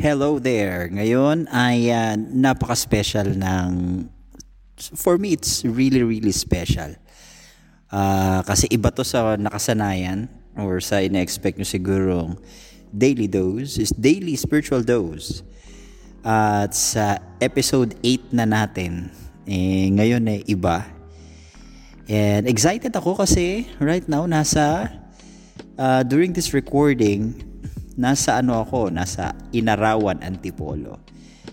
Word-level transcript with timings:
Hello 0.00 0.40
there. 0.40 0.88
Ngayon 0.88 1.44
ay 1.52 1.92
uh, 1.92 2.16
napaka-special 2.16 3.36
ng 3.36 4.08
for 4.96 5.20
me 5.20 5.36
it's 5.36 5.60
really 5.60 6.00
really 6.00 6.32
special. 6.32 6.96
Uh, 7.92 8.40
kasi 8.48 8.64
iba 8.72 8.88
to 8.96 9.04
sa 9.04 9.36
nakasanayan 9.36 10.24
or 10.56 10.80
sa 10.80 11.04
ina-expect 11.04 11.60
nyo 11.60 11.68
sigurong 11.68 12.40
daily 12.88 13.28
dose 13.28 13.76
is 13.76 13.92
daily 13.92 14.40
spiritual 14.40 14.80
dose. 14.80 15.44
Uh, 16.24 16.64
at 16.64 16.72
sa 16.72 17.20
episode 17.36 17.92
8 18.00 18.32
na 18.32 18.48
natin, 18.48 19.12
eh, 19.44 19.84
ngayon 19.92 20.24
ay 20.32 20.40
eh, 20.48 20.56
iba. 20.56 20.80
And 22.08 22.48
excited 22.48 22.96
ako 22.96 23.20
kasi 23.20 23.68
right 23.76 24.08
now 24.08 24.24
nasa 24.24 24.96
uh, 25.76 26.00
during 26.08 26.32
this 26.32 26.56
recording 26.56 27.50
nasa 28.00 28.40
ano 28.40 28.56
ako, 28.64 28.88
nasa 28.88 29.36
Inarawan, 29.52 30.24
Antipolo. 30.24 31.04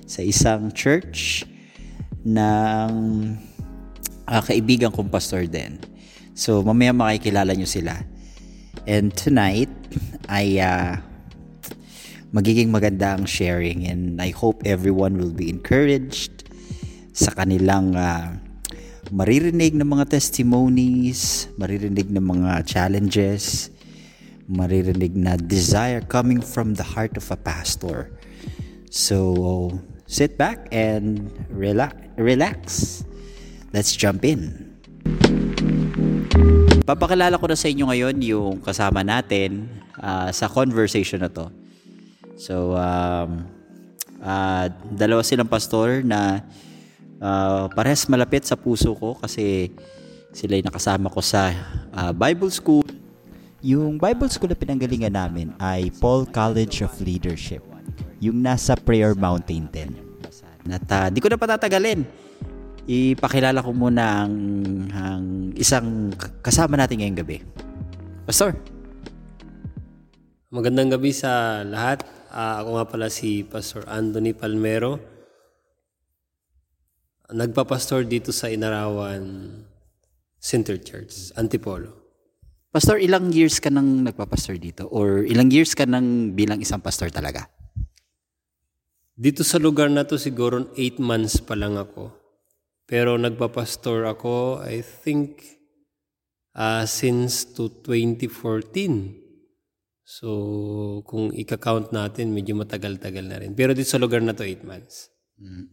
Sa 0.07 0.23
isang 0.23 0.71
church 0.71 1.43
ng 2.23 2.91
uh, 4.23 4.41
kaibigan 4.47 4.95
kong 4.95 5.11
pastor 5.11 5.43
din. 5.43 5.75
So, 6.31 6.63
mamaya 6.63 6.95
makikilala 6.95 7.51
nyo 7.51 7.67
sila. 7.67 7.99
And 8.87 9.11
tonight, 9.11 9.67
ay 10.31 10.63
uh, 10.63 10.95
magiging 12.31 12.71
maganda 12.71 13.19
ang 13.19 13.27
sharing 13.27 13.83
and 13.87 14.19
I 14.23 14.31
hope 14.31 14.63
everyone 14.63 15.19
will 15.19 15.35
be 15.35 15.51
encouraged 15.51 16.47
sa 17.11 17.35
kanilang 17.35 17.95
uh, 17.95 18.35
maririnig 19.11 19.75
ng 19.75 19.87
mga 19.87 20.11
testimonies, 20.11 21.47
maririnig 21.55 22.11
ng 22.11 22.23
mga 22.23 22.67
challenges, 22.67 23.71
maririnig 24.47 25.11
na 25.11 25.35
desire 25.35 25.99
coming 26.07 26.39
from 26.39 26.79
the 26.79 26.83
heart 26.83 27.19
of 27.19 27.27
a 27.27 27.35
pastor. 27.35 28.07
So, 28.87 29.75
sit 30.07 30.39
back 30.39 30.71
and 30.71 31.27
relax. 31.51 31.95
relax. 32.15 33.03
Let's 33.75 33.91
jump 33.93 34.23
in. 34.23 34.73
Papakilala 36.87 37.35
ko 37.35 37.51
na 37.51 37.59
sa 37.59 37.67
inyo 37.67 37.91
ngayon 37.91 38.15
yung 38.23 38.63
kasama 38.63 39.03
natin 39.03 39.67
uh, 39.99 40.31
sa 40.31 40.47
conversation 40.47 41.19
na 41.19 41.27
to. 41.27 41.51
So, 42.39 42.79
um, 42.79 43.43
uh, 44.23 44.71
dalawa 44.95 45.19
silang 45.27 45.51
pastor 45.51 45.99
na 46.07 46.47
uh, 47.19 47.67
parehas 47.75 48.07
malapit 48.07 48.47
sa 48.47 48.55
puso 48.55 48.95
ko 48.95 49.19
kasi 49.19 49.75
sila 50.31 50.55
yung 50.55 50.71
nakasama 50.71 51.11
ko 51.11 51.19
sa 51.19 51.51
uh, 51.91 52.15
Bible 52.15 52.55
School 52.55 52.86
yung 53.67 53.99
Bible 53.99 54.31
School 54.31 54.47
na 54.47 54.55
pinanggalingan 54.55 55.11
namin 55.11 55.51
ay 55.59 55.91
Paul 55.99 56.23
College 56.23 56.87
of 56.87 56.95
Leadership. 57.03 57.59
Yung 58.23 58.39
nasa 58.39 58.79
Prayer 58.79 59.11
Mountain 59.11 59.67
din. 59.75 59.91
At 60.71 60.87
uh, 60.87 61.07
di 61.11 61.19
ko 61.19 61.27
na 61.27 61.35
patatagalin. 61.35 62.07
Ipakilala 62.87 63.59
ko 63.59 63.75
muna 63.75 64.23
ang, 64.23 64.35
ang 64.95 65.23
isang 65.59 66.15
kasama 66.39 66.79
natin 66.79 67.03
ngayong 67.03 67.19
gabi. 67.19 67.43
Pastor. 68.23 68.55
Magandang 70.47 70.95
gabi 70.95 71.11
sa 71.11 71.59
lahat. 71.67 72.07
Uh, 72.31 72.63
ako 72.63 72.69
nga 72.79 72.85
pala 72.87 73.07
si 73.11 73.43
Pastor 73.43 73.83
Anthony 73.91 74.31
Palmero. 74.31 74.95
Nagpapastor 77.35 78.07
dito 78.07 78.31
sa 78.31 78.47
Inarawan 78.47 79.51
Center 80.39 80.79
Church, 80.79 81.35
Antipolo. 81.35 82.06
Pastor, 82.67 82.99
ilang 82.99 83.31
years 83.31 83.63
ka 83.63 83.71
nang 83.71 84.03
nagpapastor 84.03 84.59
dito? 84.59 84.91
Or 84.91 85.23
ilang 85.23 85.47
years 85.47 85.71
ka 85.71 85.87
nang 85.87 86.35
bilang 86.35 86.59
isang 86.59 86.83
pastor 86.83 87.07
talaga? 87.07 87.47
Dito 89.17 89.41
sa 89.41 89.57
lugar 89.57 89.89
na 89.89 90.05
to 90.05 90.19
siguro 90.19 90.69
8 90.75 90.99
months 90.99 91.41
pa 91.41 91.55
lang 91.55 91.79
ako. 91.79 92.11
Pero 92.85 93.15
nagpapastor 93.15 94.05
ako, 94.05 94.61
I 94.61 94.83
think, 94.83 95.41
uh, 96.53 96.83
since 96.83 97.47
to 97.55 97.71
2014. 97.83 99.25
So, 100.07 101.03
kung 101.03 101.35
ika-count 101.35 101.91
natin, 101.91 102.31
medyo 102.31 102.55
matagal-tagal 102.55 103.25
na 103.27 103.43
rin. 103.43 103.51
Pero 103.57 103.75
dito 103.75 103.91
sa 103.91 103.99
lugar 103.99 104.23
na 104.23 104.31
to, 104.31 104.47
8 104.47 104.63
months. 104.63 105.11
Mm. 105.35 105.67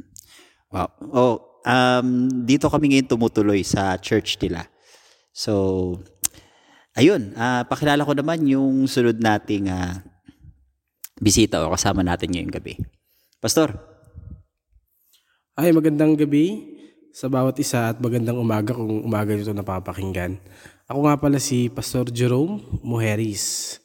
Wow. 0.74 0.90
Oh, 1.14 1.36
um, 1.62 2.26
dito 2.42 2.66
kami 2.66 2.94
ngayon 2.94 3.06
tumutuloy 3.14 3.62
sa 3.62 3.94
church 3.98 4.38
nila. 4.42 4.66
So, 5.34 5.98
Ayun, 6.94 7.34
uh, 7.34 7.66
pakilala 7.66 8.06
ko 8.06 8.14
naman 8.14 8.46
yung 8.46 8.86
sunod 8.86 9.18
nating 9.18 9.66
uh, 9.66 9.98
bisita 11.18 11.58
o 11.58 11.74
kasama 11.74 12.06
natin 12.06 12.30
ngayong 12.30 12.54
gabi. 12.54 12.78
Pastor. 13.42 13.74
Ay, 15.58 15.74
magandang 15.74 16.14
gabi 16.14 16.74
sa 17.10 17.26
bawat 17.26 17.58
isa 17.58 17.90
at 17.90 17.98
magandang 17.98 18.38
umaga 18.38 18.78
kung 18.78 19.02
umaga 19.02 19.34
nito 19.34 19.50
napapakinggan. 19.50 20.38
Ako 20.86 21.10
nga 21.10 21.18
pala 21.18 21.42
si 21.42 21.66
Pastor 21.66 22.14
Jerome 22.14 22.62
Mujeris. 22.86 23.78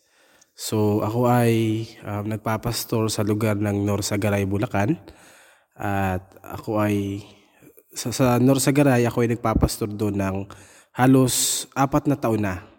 So, 0.53 1.01
ako 1.01 1.25
ay 1.25 1.85
um, 2.05 2.29
nagpapastor 2.29 3.09
sa 3.09 3.25
lugar 3.25 3.57
ng 3.57 3.89
Norsagaray, 3.89 4.45
Bulacan. 4.45 5.01
At 5.73 6.29
ako 6.45 6.77
ay, 6.77 7.25
sa, 7.89 8.13
sa 8.13 8.37
Norsagaray, 8.37 9.01
ako 9.09 9.25
ay 9.25 9.33
nagpapastor 9.33 9.89
doon 9.97 10.13
ng 10.13 10.37
halos 10.93 11.65
apat 11.73 12.05
na 12.05 12.13
taon 12.13 12.45
na 12.45 12.69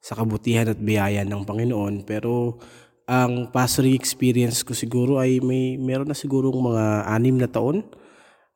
sa 0.00 0.16
kabutihan 0.16 0.72
at 0.72 0.80
biyaya 0.80 1.22
ng 1.22 1.44
Panginoon. 1.44 2.08
Pero 2.08 2.56
ang 3.04 3.52
pastoring 3.52 3.94
experience 3.94 4.64
ko 4.64 4.72
siguro 4.72 5.20
ay 5.20 5.38
may 5.44 5.76
meron 5.76 6.08
na 6.08 6.16
siguro 6.16 6.50
mga 6.50 7.06
anim 7.06 7.36
na 7.36 7.46
taon. 7.46 7.84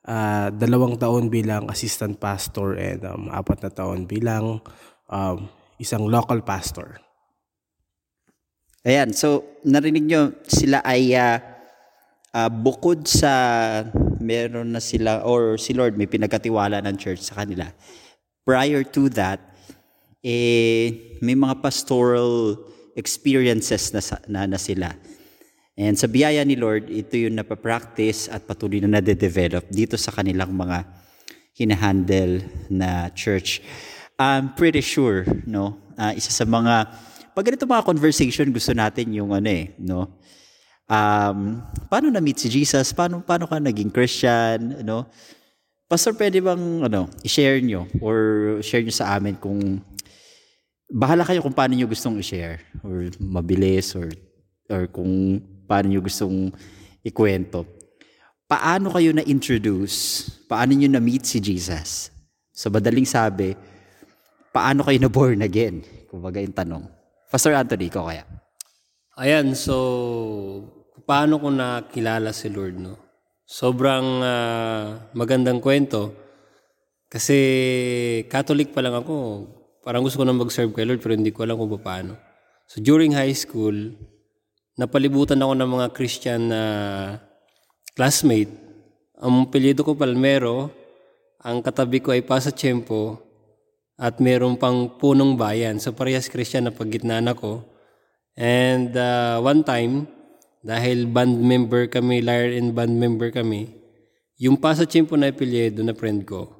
Uh, 0.04 0.52
dalawang 0.52 1.00
taon 1.00 1.32
bilang 1.32 1.64
assistant 1.72 2.20
pastor 2.20 2.76
and 2.76 3.00
um, 3.08 3.32
apat 3.32 3.64
na 3.64 3.72
taon 3.72 4.04
bilang 4.04 4.60
um, 5.08 5.48
isang 5.80 6.04
local 6.04 6.44
pastor. 6.44 7.00
Ayan, 8.84 9.16
so 9.16 9.56
narinig 9.64 10.04
nyo 10.04 10.36
sila 10.44 10.84
ay 10.84 11.16
uh, 11.16 11.40
uh, 12.36 12.50
bukod 12.52 13.08
sa 13.08 13.32
meron 14.20 14.76
na 14.76 14.82
sila 14.82 15.24
or 15.24 15.56
si 15.56 15.72
Lord 15.72 15.96
may 15.96 16.04
pinagkatiwala 16.10 16.84
ng 16.84 16.96
church 17.00 17.24
sa 17.24 17.40
kanila. 17.40 17.70
Prior 18.44 18.84
to 18.84 19.08
that, 19.16 19.40
eh, 20.24 21.20
may 21.20 21.36
mga 21.36 21.60
pastoral 21.60 22.56
experiences 22.96 23.92
na, 23.92 24.00
na, 24.24 24.40
na 24.48 24.58
sila. 24.58 24.96
And 25.76 25.98
sa 26.00 26.08
biyaya 26.08 26.40
ni 26.48 26.56
Lord, 26.56 26.88
ito 26.88 27.20
yung 27.20 27.36
napapractice 27.36 28.32
at 28.32 28.48
patuloy 28.48 28.80
na 28.80 28.98
nade-develop 28.98 29.68
dito 29.68 30.00
sa 30.00 30.14
kanilang 30.14 30.54
mga 30.56 30.86
hinahandle 31.52 32.46
na 32.72 33.12
church. 33.12 33.60
I'm 34.16 34.54
pretty 34.54 34.80
sure, 34.80 35.26
no, 35.44 35.76
uh, 35.98 36.14
isa 36.14 36.30
sa 36.30 36.46
mga, 36.46 36.88
pag 37.34 37.44
ganito 37.44 37.66
mga 37.66 37.84
conversation, 37.84 38.54
gusto 38.54 38.70
natin 38.70 39.10
yung 39.10 39.34
ano 39.34 39.50
eh, 39.50 39.74
no, 39.82 40.22
um, 40.86 41.58
paano 41.90 42.06
na-meet 42.14 42.46
si 42.46 42.48
Jesus, 42.48 42.94
paano, 42.94 43.20
paano 43.26 43.50
ka 43.50 43.58
naging 43.58 43.90
Christian, 43.90 44.86
no, 44.86 45.10
Pastor, 45.90 46.14
pwede 46.16 46.38
bang 46.40 46.86
ano, 46.86 47.10
i-share 47.26 47.58
nyo 47.60 47.90
or 48.00 48.16
share 48.64 48.80
nyo 48.80 48.94
sa 48.94 49.18
amin 49.18 49.36
kung 49.36 49.82
bahala 50.94 51.26
kayo 51.26 51.42
kung 51.42 51.50
paano 51.50 51.74
nyo 51.74 51.90
gustong 51.90 52.22
i-share 52.22 52.62
or 52.86 53.10
mabilis 53.18 53.98
or 53.98 54.14
or 54.70 54.86
kung 54.86 55.42
paano 55.66 55.90
nyo 55.90 55.98
gustong 55.98 56.54
ikwento. 57.02 57.66
Paano 58.46 58.94
kayo 58.94 59.10
na-introduce? 59.10 60.30
Paano 60.46 60.78
nyo 60.78 60.86
na-meet 60.86 61.26
si 61.26 61.42
Jesus? 61.42 62.14
Sa 62.54 62.70
madaling 62.70 63.08
sabi, 63.08 63.58
paano 64.54 64.86
kayo 64.86 65.02
na-born 65.02 65.42
again? 65.42 65.82
Kumbaga 66.06 66.38
yung 66.38 66.54
tanong. 66.54 66.86
Pastor 67.26 67.58
Anthony, 67.58 67.90
ko 67.90 68.06
kaya? 68.06 68.22
Ayan, 69.18 69.58
so 69.58 69.74
paano 71.02 71.42
ko 71.42 71.50
nakilala 71.50 72.30
si 72.30 72.46
Lord, 72.46 72.78
no? 72.78 72.94
Sobrang 73.42 74.22
uh, 74.22 75.10
magandang 75.18 75.58
kwento. 75.58 76.14
Kasi 77.10 77.36
Catholic 78.30 78.70
pa 78.70 78.80
lang 78.84 78.94
ako 78.94 79.14
parang 79.84 80.00
gusto 80.00 80.18
ko 80.18 80.24
na 80.24 80.32
mag-serve 80.32 80.72
kay 80.72 80.88
Lord 80.88 81.04
pero 81.04 81.12
hindi 81.12 81.28
ko 81.28 81.44
alam 81.44 81.60
kung 81.60 81.76
paano. 81.76 82.16
So 82.64 82.80
during 82.80 83.12
high 83.12 83.36
school, 83.36 83.92
napalibutan 84.80 85.44
ako 85.44 85.52
ng 85.52 85.70
mga 85.70 85.86
Christian 85.92 86.48
na 86.48 86.62
classmate. 87.92 88.50
Ang 89.20 89.46
apelyido 89.46 89.84
ko 89.84 89.92
Palmero, 89.92 90.72
ang 91.44 91.60
katabi 91.60 92.00
ko 92.00 92.16
ay 92.16 92.24
Pasa 92.24 92.48
Tiempo 92.48 93.20
at 94.00 94.18
meron 94.18 94.56
pang 94.56 94.88
punong 94.88 95.36
bayan. 95.36 95.76
So 95.76 95.92
parehas 95.92 96.32
Christian 96.32 96.66
na 96.66 96.72
paggitnaan 96.72 97.28
ako. 97.28 97.62
And 98.34 98.96
uh, 98.96 99.38
one 99.44 99.62
time, 99.62 100.08
dahil 100.64 101.06
band 101.06 101.44
member 101.44 101.86
kami, 101.92 102.24
lyre 102.24 102.56
and 102.56 102.72
band 102.72 102.96
member 102.96 103.28
kami, 103.28 103.68
yung 104.40 104.56
Pasa 104.56 104.88
Tiempo 104.88 105.14
na 105.14 105.28
apelyido 105.28 105.84
na 105.84 105.92
friend 105.92 106.24
ko, 106.24 106.50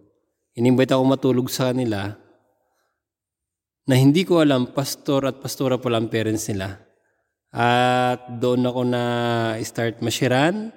inimbite 0.55 0.93
ako 0.93 1.03
matulog 1.09 1.49
sa 1.49 1.73
kanila 1.73 2.21
na 3.85 3.95
hindi 4.01 4.25
ko 4.25 4.41
alam 4.41 4.73
pastor 4.73 5.29
at 5.29 5.41
pastora 5.41 5.77
pala 5.77 6.01
ang 6.01 6.09
parents 6.09 6.49
nila. 6.49 6.81
At 7.55 8.41
doon 8.41 8.67
ako 8.67 8.83
na 8.89 9.03
start 9.63 10.01
mashiran, 10.01 10.75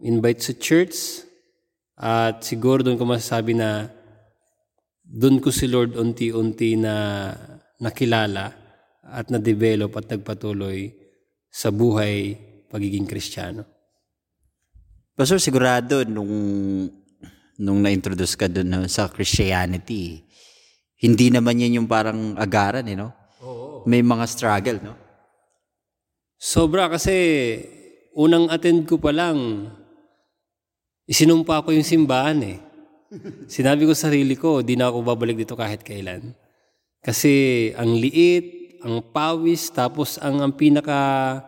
invite 0.00 0.40
sa 0.40 0.54
church, 0.56 1.26
at 1.98 2.40
siguro 2.42 2.80
doon 2.80 2.96
ko 2.96 3.04
masasabi 3.04 3.52
na 3.54 3.90
doon 5.04 5.42
ko 5.44 5.52
si 5.52 5.68
Lord 5.68 5.98
unti-unti 5.98 6.80
na 6.80 7.28
nakilala 7.82 8.48
at 9.04 9.28
na-develop 9.28 9.92
at 9.98 10.08
nagpatuloy 10.08 10.88
sa 11.52 11.68
buhay 11.68 12.38
pagiging 12.72 13.04
Kristiyano. 13.04 13.68
Pastor, 15.12 15.36
sigurado 15.36 16.00
nung 16.08 16.32
nung 17.60 17.78
na-introduce 17.84 18.34
ka 18.34 18.48
doon 18.48 18.88
sa 18.88 19.12
Christianity, 19.12 20.24
hindi 21.02 21.34
naman 21.34 21.58
yan 21.58 21.82
yung 21.82 21.88
parang 21.90 22.38
agaran, 22.38 22.86
eh, 22.86 22.94
no? 22.94 23.10
Oo. 23.42 23.82
May 23.90 24.06
mga 24.06 24.24
struggle, 24.30 24.78
no? 24.78 24.94
Sobra 26.38 26.86
kasi 26.86 27.14
unang 28.14 28.46
attend 28.50 28.86
ko 28.86 29.02
pa 29.02 29.10
lang, 29.10 29.66
isinumpa 31.10 31.66
ko 31.66 31.74
yung 31.74 31.86
simbahan 31.86 32.38
eh. 32.46 32.58
Sinabi 33.50 33.82
ko 33.82 33.92
sa 33.92 34.08
sarili 34.08 34.38
ko, 34.38 34.62
di 34.62 34.78
na 34.78 34.88
ako 34.88 35.02
babalik 35.02 35.42
dito 35.42 35.58
kahit 35.58 35.82
kailan. 35.82 36.34
Kasi 37.02 37.70
ang 37.74 37.98
liit, 37.98 38.78
ang 38.86 39.02
pawis, 39.02 39.74
tapos 39.74 40.22
ang, 40.22 40.38
ang 40.38 40.54
pinaka 40.54 41.42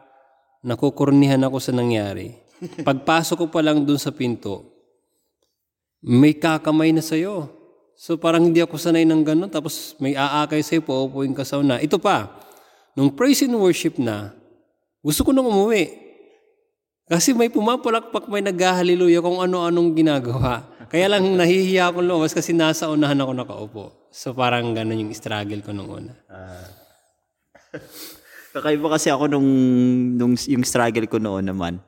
nakukurnihan 0.67 1.43
ako 1.47 1.63
sa 1.63 1.71
nangyari. 1.71 2.35
Pagpasok 2.87 3.37
ko 3.39 3.47
pa 3.51 3.63
lang 3.63 3.87
dun 3.87 4.03
sa 4.03 4.11
pinto, 4.11 4.67
may 6.05 6.37
kakamay 6.37 6.91
na 6.91 7.01
sa'yo. 7.01 7.64
So 7.95 8.19
parang 8.19 8.51
hindi 8.51 8.59
ako 8.59 8.75
sanay 8.75 9.07
ng 9.07 9.23
ganun, 9.23 9.51
tapos 9.51 9.95
may 10.03 10.19
aakay 10.19 10.61
sa'yo, 10.61 10.83
paupuin 10.83 11.33
ka 11.33 11.47
sa 11.47 11.63
una. 11.63 11.79
Ito 11.79 12.03
pa, 12.03 12.27
nung 12.99 13.15
praise 13.15 13.47
and 13.47 13.55
worship 13.55 14.03
na, 14.03 14.35
gusto 14.99 15.23
ko 15.23 15.31
nang 15.31 15.47
umuwi. 15.47 16.03
Kasi 17.05 17.37
may 17.37 17.53
pumapalakpak, 17.53 18.33
may 18.33 18.41
naghahaliluya 18.41 19.21
kung 19.21 19.39
ano-anong 19.39 19.93
ginagawa. 19.93 20.65
Kaya 20.89 21.13
lang 21.13 21.37
nahihiya 21.37 21.93
ako 21.93 22.01
lumabas 22.01 22.33
kasi 22.33 22.57
nasa 22.57 22.89
unahan 22.89 23.21
ako 23.21 23.33
nakaupo. 23.37 23.85
So 24.09 24.33
parang 24.33 24.73
ganun 24.73 25.05
yung 25.05 25.13
struggle 25.13 25.61
ko 25.61 25.77
nung 25.77 25.91
una. 25.93 26.17
Kakaiba 28.55 28.89
kasi 28.89 29.11
ako 29.11 29.29
nung, 29.29 29.49
nung 30.17 30.33
yung 30.49 30.65
struggle 30.65 31.11
ko 31.11 31.21
noon 31.21 31.45
naman. 31.45 31.83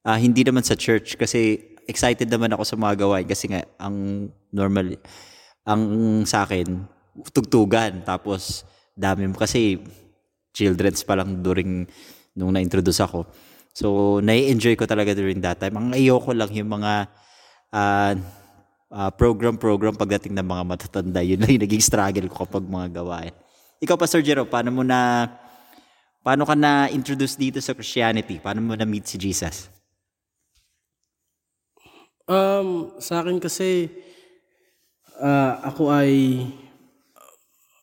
Ah, 0.00 0.16
hindi 0.16 0.46
naman 0.46 0.64
sa 0.64 0.78
church 0.78 1.20
kasi 1.20 1.76
excited 1.88 2.28
naman 2.28 2.52
ako 2.52 2.62
sa 2.68 2.76
mga 2.76 2.94
gawain 3.00 3.26
kasi 3.26 3.48
nga 3.48 3.64
ang 3.80 4.28
normal 4.52 5.00
ang 5.64 5.82
sa 6.28 6.44
akin 6.44 6.84
tugtugan 7.32 8.04
tapos 8.04 8.68
dami 8.92 9.26
mo 9.26 9.34
kasi 9.40 9.80
children's 10.52 11.02
pa 11.02 11.16
lang 11.16 11.40
during 11.40 11.88
nung 12.38 12.54
na-introduce 12.54 13.02
ako. 13.02 13.26
So, 13.74 14.18
nai-enjoy 14.22 14.74
ko 14.74 14.90
talaga 14.90 15.14
during 15.14 15.38
that 15.42 15.62
time. 15.62 15.78
Ang 15.78 15.94
ayoko 15.94 16.34
lang 16.34 16.50
yung 16.50 16.70
mga 16.70 17.06
ah, 17.70 18.14
ah, 18.90 19.10
program-program 19.14 19.94
pagdating 19.94 20.34
ng 20.34 20.46
mga 20.46 20.62
matatanda. 20.66 21.22
Yun 21.22 21.42
lang 21.42 21.54
yung 21.54 21.64
naging 21.66 21.82
struggle 21.82 22.26
ko 22.26 22.46
kapag 22.46 22.66
mga 22.66 22.88
gawain. 23.02 23.34
Ikaw, 23.78 23.94
Pastor 23.94 24.22
Jero, 24.22 24.42
paano 24.50 24.74
mo 24.74 24.82
na 24.82 25.30
paano 26.26 26.42
ka 26.42 26.58
na-introduce 26.58 27.38
dito 27.38 27.58
sa 27.62 27.74
Christianity? 27.74 28.42
Paano 28.42 28.62
mo 28.66 28.74
na-meet 28.74 29.06
si 29.06 29.16
Jesus? 29.18 29.77
Um, 32.28 32.92
sa 33.00 33.24
akin 33.24 33.40
kasi, 33.40 33.88
ah, 35.16 35.64
ako 35.64 35.88
ay, 35.88 36.44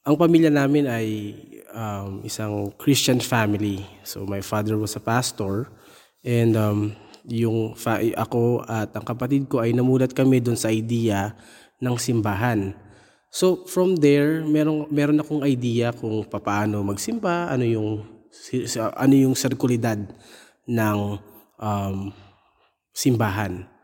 ang 0.06 0.14
pamilya 0.14 0.54
namin 0.54 0.86
ay 0.86 1.34
um, 1.74 2.22
isang 2.22 2.70
Christian 2.78 3.18
family. 3.18 3.82
So 4.06 4.22
my 4.30 4.46
father 4.46 4.78
was 4.78 4.94
a 4.94 5.02
pastor 5.02 5.66
and 6.22 6.54
um, 6.54 6.94
yung 7.26 7.74
fa- 7.74 8.06
ako 8.14 8.62
at 8.70 8.94
ang 8.94 9.02
kapatid 9.02 9.50
ko 9.50 9.66
ay 9.66 9.74
namulat 9.74 10.14
kami 10.14 10.38
doon 10.40 10.56
sa 10.58 10.70
idea 10.70 11.34
ng 11.82 11.98
simbahan. 11.98 12.78
So 13.34 13.66
from 13.66 13.98
there, 13.98 14.46
meron 14.46 14.88
meron 14.94 15.20
akong 15.20 15.42
idea 15.42 15.92
kung 15.92 16.24
paano 16.30 16.86
magsimba, 16.86 17.52
ano 17.52 17.66
yung 17.68 18.06
ano 18.94 19.14
yung 19.18 19.34
sirkulidad 19.34 20.00
ng 20.70 21.00
um, 21.58 21.98
simbahan. 22.94 23.75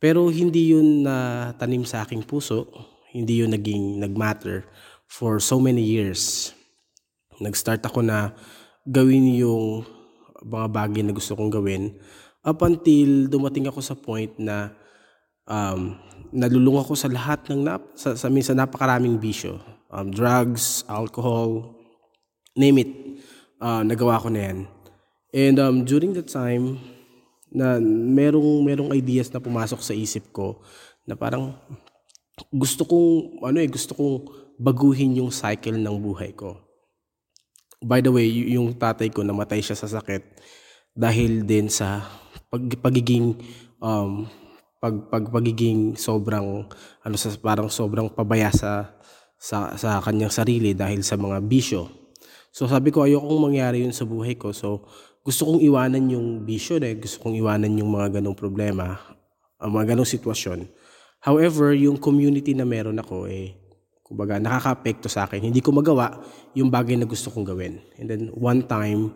Pero 0.00 0.32
hindi 0.32 0.72
yun 0.72 1.04
na 1.04 1.50
tanim 1.60 1.84
sa 1.84 2.02
aking 2.02 2.24
puso, 2.24 2.64
hindi 3.12 3.44
yun 3.44 3.52
naging 3.52 4.00
nagmatter 4.00 4.64
for 5.04 5.36
so 5.38 5.60
many 5.60 5.84
years. 5.84 6.50
Nag-start 7.36 7.84
ako 7.84 8.00
na 8.00 8.32
gawin 8.88 9.28
yung 9.36 9.84
mga 10.40 10.66
bagay 10.72 11.04
na 11.04 11.12
gusto 11.12 11.36
kong 11.36 11.52
gawin 11.52 11.92
up 12.40 12.64
until 12.64 13.28
dumating 13.28 13.68
ako 13.68 13.84
sa 13.84 13.92
point 13.92 14.32
na 14.40 14.72
um, 15.44 16.00
nalulung 16.32 16.80
ako 16.80 16.96
sa 16.96 17.12
lahat 17.12 17.44
ng 17.52 17.60
nap, 17.60 17.82
sa, 17.92 18.16
sa 18.16 18.32
minsan 18.32 18.56
napakaraming 18.56 19.20
bisyo. 19.20 19.60
Um, 19.90 20.08
drugs, 20.08 20.86
alcohol, 20.88 21.76
name 22.56 22.78
it. 22.80 22.92
Ah, 23.60 23.84
nagawa 23.84 24.22
ko 24.22 24.32
na 24.32 24.40
yan. 24.48 24.58
And 25.34 25.56
um, 25.60 25.76
during 25.84 26.16
that 26.16 26.32
time, 26.32 26.80
na 27.50 27.82
merong 27.82 28.62
merong 28.62 28.90
ideas 28.94 29.30
na 29.30 29.42
pumasok 29.42 29.80
sa 29.82 29.94
isip 29.94 30.30
ko 30.30 30.62
na 31.04 31.18
parang 31.18 31.58
gusto 32.48 32.86
kong 32.86 33.42
ano 33.44 33.58
eh 33.60 33.68
gusto 33.68 33.92
kong 33.92 34.16
baguhin 34.60 35.18
yung 35.18 35.32
cycle 35.32 35.76
ng 35.76 35.96
buhay 36.00 36.32
ko. 36.36 36.56
By 37.80 38.04
the 38.04 38.12
way, 38.12 38.28
yung 38.28 38.76
tatay 38.76 39.08
ko 39.08 39.24
namatay 39.24 39.64
siya 39.64 39.72
sa 39.72 39.88
sakit 39.88 40.36
dahil 40.92 41.48
din 41.48 41.72
sa 41.72 42.04
pag, 42.52 42.60
pagiging 42.76 43.40
um, 43.80 44.28
pag, 44.80 45.08
pag 45.08 45.24
pagiging 45.32 45.96
sobrang 45.96 46.68
ano 47.04 47.16
sa 47.16 47.28
parang 47.40 47.72
sobrang 47.72 48.12
pabaya 48.12 48.52
sa 48.52 49.00
sa, 49.40 49.72
sa 49.80 50.04
kanyang 50.04 50.32
sarili 50.32 50.76
dahil 50.76 51.00
sa 51.00 51.16
mga 51.16 51.40
bisyo. 51.40 51.88
So 52.52 52.68
sabi 52.68 52.92
ko 52.92 53.08
ayokong 53.08 53.40
mangyari 53.40 53.80
yun 53.80 53.96
sa 53.96 54.04
buhay 54.04 54.36
ko. 54.36 54.52
So 54.52 54.84
gusto 55.20 55.44
kong 55.44 55.60
iwanan 55.60 56.08
yung 56.08 56.48
bisyo 56.48 56.80
eh. 56.80 56.96
Gusto 56.96 57.20
kong 57.20 57.36
iwanan 57.36 57.76
yung 57.76 57.92
mga 57.92 58.20
ganong 58.20 58.36
problema, 58.36 58.96
ang 59.60 59.70
mga 59.76 59.92
ganong 59.92 60.08
sitwasyon. 60.08 60.64
However, 61.20 61.76
yung 61.76 62.00
community 62.00 62.56
na 62.56 62.64
meron 62.64 62.96
ako 62.96 63.28
eh, 63.28 63.52
kumbaga 64.00 64.40
nakaka-apekto 64.40 65.12
sa 65.12 65.28
akin. 65.28 65.52
Hindi 65.52 65.60
ko 65.60 65.76
magawa 65.76 66.16
yung 66.56 66.72
bagay 66.72 66.96
na 66.96 67.04
gusto 67.04 67.28
kong 67.28 67.44
gawin. 67.44 67.76
And 68.00 68.08
then 68.08 68.22
one 68.32 68.64
time, 68.64 69.12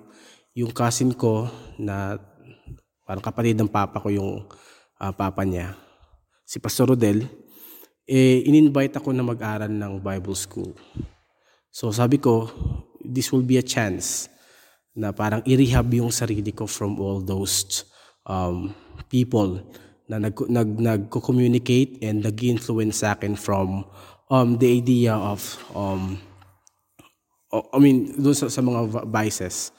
yung 0.53 0.77
cousin 0.77 1.17
ko 1.17 1.49
na 1.81 2.21
parang 3.09 3.25
kapatid 3.25 3.57
ng 3.57 3.73
papa 3.73 3.97
ko 3.97 4.13
yung 4.13 4.45
ah, 5.01 5.13
papa 5.17 5.41
niya, 5.49 5.73
si 6.45 6.61
Pastor 6.61 6.93
Rodel, 6.93 7.25
eh, 8.05 8.45
in-invite 8.45 9.01
ako 9.01 9.17
na 9.17 9.25
mag-aral 9.25 9.73
ng 9.73 10.05
Bible 10.05 10.37
School. 10.37 10.77
So 11.73 11.89
sabi 11.89 12.21
ko, 12.21 12.53
this 13.01 13.33
will 13.33 13.43
be 13.43 13.57
a 13.57 13.65
chance 13.65 14.29
na 14.95 15.11
parang 15.11 15.43
i-rehab 15.43 15.91
yung 15.91 16.15
sarili 16.15 16.55
ko 16.55 16.71
from 16.71 16.97
all 17.03 17.19
those 17.19 17.83
um, 18.25 18.71
people 19.11 19.59
na 20.07 20.23
nag, 20.23 20.37
nag, 20.47 20.71
nagko-communicate 20.79 21.99
and 22.05 22.23
nag-influence 22.23 23.03
sa 23.03 23.19
akin 23.19 23.35
from 23.35 23.83
um, 24.31 24.55
the 24.63 24.71
idea 24.71 25.13
of 25.15 25.43
um, 25.75 26.21
I 27.55 27.79
mean, 27.79 28.11
doon 28.19 28.35
sa, 28.35 28.51
sa 28.51 28.63
mga 28.63 28.81
vi- 28.91 29.07
vices. 29.07 29.71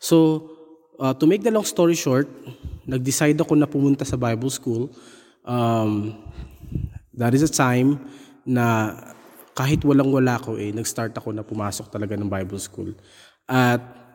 So, 0.00 0.48
uh, 0.96 1.12
to 1.12 1.28
make 1.28 1.44
the 1.44 1.52
long 1.52 1.68
story 1.68 1.92
short, 1.92 2.28
nag-decide 2.88 3.36
ako 3.36 3.52
na 3.52 3.68
pumunta 3.68 4.08
sa 4.08 4.16
Bible 4.16 4.48
school. 4.48 4.88
Um, 5.44 6.16
that 7.12 7.36
is 7.36 7.44
a 7.44 7.52
time 7.52 8.00
na 8.48 8.96
kahit 9.52 9.84
walang-wala 9.84 10.40
ko 10.40 10.56
eh, 10.56 10.72
nag-start 10.72 11.12
ako 11.20 11.36
na 11.36 11.44
pumasok 11.44 11.92
talaga 11.92 12.16
ng 12.16 12.30
Bible 12.32 12.60
school. 12.62 12.96
At 13.44 14.07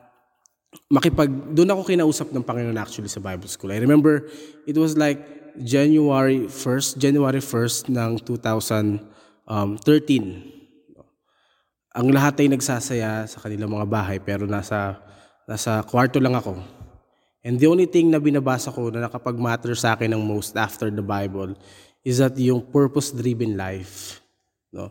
makipag, 0.93 1.33
doon 1.57 1.73
ako 1.73 1.89
kinausap 1.89 2.29
ng 2.29 2.45
Panginoon 2.45 2.77
actually 2.77 3.09
sa 3.09 3.17
Bible 3.17 3.49
school. 3.49 3.73
I 3.73 3.81
remember, 3.81 4.29
it 4.69 4.77
was 4.77 4.93
like 4.93 5.17
January 5.57 6.45
1st, 6.45 7.01
January 7.01 7.41
1st 7.41 7.89
ng 7.89 8.21
2013 8.21 10.53
ang 11.93 12.09
lahat 12.09 12.41
ay 12.41 12.49
nagsasaya 12.49 13.29
sa 13.29 13.37
kanilang 13.37 13.69
mga 13.69 13.85
bahay 13.85 14.17
pero 14.17 14.49
nasa 14.49 14.97
nasa 15.45 15.77
kwarto 15.85 16.17
lang 16.17 16.33
ako. 16.33 16.57
And 17.45 17.61
the 17.61 17.69
only 17.69 17.85
thing 17.85 18.09
na 18.09 18.17
binabasa 18.17 18.73
ko 18.73 18.89
na 18.89 19.05
nakapag-matter 19.05 19.77
sa 19.77 19.93
akin 19.93 20.09
ng 20.15 20.23
most 20.23 20.57
after 20.57 20.89
the 20.89 21.05
Bible 21.05 21.53
is 22.01 22.17
that 22.17 22.33
yung 22.39 22.65
purpose-driven 22.65 23.53
life. 23.53 24.23
No? 24.73 24.89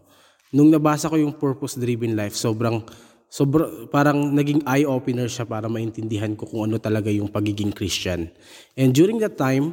Nung 0.52 0.71
nabasa 0.71 1.09
ko 1.09 1.16
yung 1.16 1.35
purpose-driven 1.35 2.12
life, 2.12 2.37
sobrang 2.37 2.85
sobra, 3.32 3.88
parang 3.88 4.28
naging 4.36 4.60
eye-opener 4.68 5.32
siya 5.32 5.48
para 5.48 5.72
maintindihan 5.72 6.36
ko 6.36 6.44
kung 6.44 6.68
ano 6.68 6.76
talaga 6.76 7.08
yung 7.08 7.32
pagiging 7.32 7.72
Christian. 7.72 8.28
And 8.76 8.92
during 8.92 9.16
that 9.24 9.40
time, 9.40 9.72